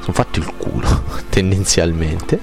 [0.00, 2.40] sono fatto il culo tendenzialmente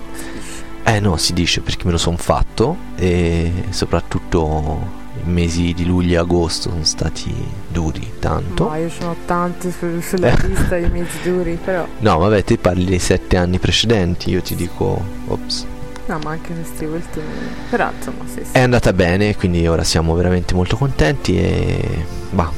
[0.83, 6.13] eh no si dice perché me lo sono fatto e soprattutto i mesi di luglio
[6.13, 7.33] e agosto sono stati
[7.67, 8.69] duri tanto.
[8.69, 11.85] No, io sono tanti su, sulla lista di mesi duri, però.
[11.99, 15.65] No, vabbè, te parli dei sette anni precedenti, io ti dico, ops.
[16.07, 17.25] No, ma anche questi ultimi.
[17.69, 18.51] Però insomma, sì, sì.
[18.51, 22.05] È andata bene, quindi ora siamo veramente molto contenti e.
[22.31, 22.51] Bah,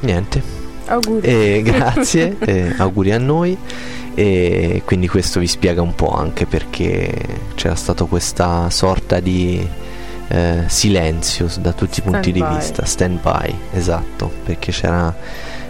[0.00, 0.42] niente.
[0.86, 1.26] Auguri.
[1.26, 3.56] E grazie, e auguri a noi.
[4.14, 7.12] E quindi questo vi spiega un po' anche perché
[7.54, 9.64] c'era stata questa sorta di
[10.28, 15.14] eh, silenzio da tutti i punti di vista, stand by, esatto, perché c'era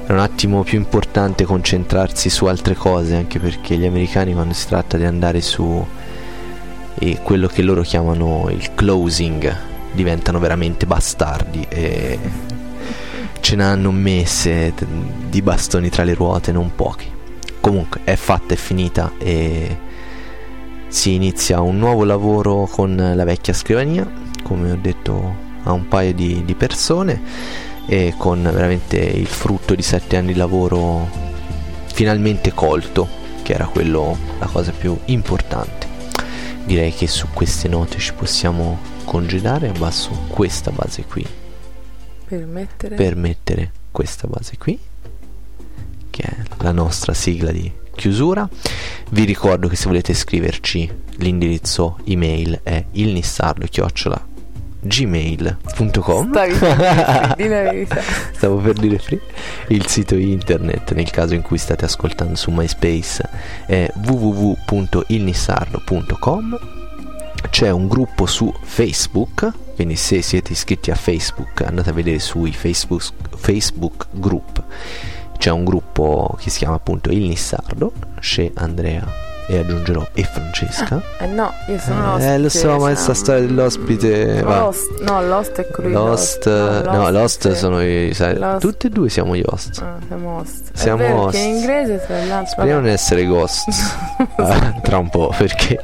[0.08, 4.66] era un attimo più importante concentrarsi su altre cose, anche perché gli americani quando si
[4.66, 5.86] tratta di andare su
[6.98, 9.56] e quello che loro chiamano il closing
[9.92, 12.18] diventano veramente bastardi e
[13.40, 14.74] ce ne hanno messe
[15.28, 17.10] di bastoni tra le ruote, non pochi.
[17.60, 19.76] Comunque è fatta, è finita e
[20.88, 24.10] si inizia un nuovo lavoro con la vecchia scrivania
[24.42, 27.20] come ho detto a un paio di, di persone
[27.86, 31.08] e con veramente il frutto di sette anni di lavoro
[31.92, 33.06] finalmente colto
[33.42, 35.87] che era quello la cosa più importante
[36.68, 41.26] direi che su queste note ci possiamo congedare abbasso questa base qui.
[42.26, 42.94] Per mettere?
[42.94, 44.78] Per mettere questa base qui
[46.10, 48.46] che è la nostra sigla di chiusura.
[49.10, 54.27] Vi ricordo che se volete scriverci l'indirizzo email è ilnissardo chiocciola
[54.88, 56.32] gmail.com.
[58.32, 59.20] Stavo per dire free.
[59.68, 63.28] Il sito internet, nel caso in cui state ascoltando su MySpace,
[63.66, 66.58] è www.ilnissardo.com.
[67.50, 72.52] C'è un gruppo su Facebook, quindi se siete iscritti a Facebook andate a vedere sui
[72.52, 74.60] Facebook, Facebook group.
[75.38, 81.00] C'è un gruppo che si chiama appunto Il Nissardo, c'è Andrea e aggiungerò e Francesca.
[81.18, 82.32] Eh no, io sono l'ospite.
[82.34, 84.42] Eh lo so, ma questa storia dell'ospite...
[84.42, 84.58] va.
[84.60, 86.84] Lost, no, Lost è quello di Lost, Lost.
[86.86, 87.56] no, Lost sì.
[87.56, 88.60] sono i, sai, Lost.
[88.60, 89.80] tutti e due siamo gli host.
[89.82, 90.70] Ah, siamo host.
[90.74, 91.38] Siamo vero, host.
[91.38, 92.46] In inglese tra l'altro.
[92.52, 93.68] Speriamo di non essere ghost
[94.36, 95.82] Ah, tra un po' perché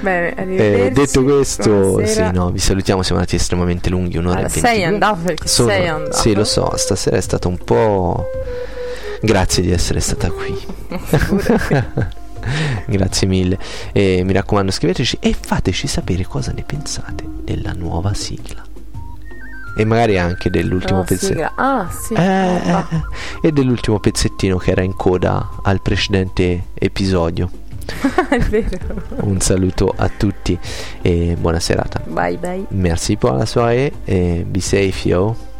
[0.00, 4.60] Bene, eh, detto questo, sì, no, vi salutiamo, siamo andati estremamente lunghi, un'ora Allora, e
[4.60, 4.68] venti.
[4.68, 6.16] sei andato perché Sono- sei andato.
[6.16, 8.26] Sì, lo so, stasera è stato un po'.
[9.20, 10.56] Grazie di essere stata qui.
[12.86, 13.58] Grazie mille.
[13.92, 18.62] E mi raccomando, scriveteci e fateci sapere cosa ne pensate della nuova sigla.
[19.76, 21.50] E magari anche dell'ultimo No, pezzettino.
[21.56, 22.14] Ah, sì.
[22.14, 22.96] Eh, ah, eh,
[23.42, 23.48] eh.
[23.48, 27.50] e dell'ultimo pezzettino che era in coda al precedente episodio.
[28.30, 29.02] è vero.
[29.22, 30.58] Un saluto a tutti
[31.02, 32.00] e buona serata.
[32.06, 32.66] Bye bye.
[32.68, 35.53] Merci pour la soirée et be safe yo.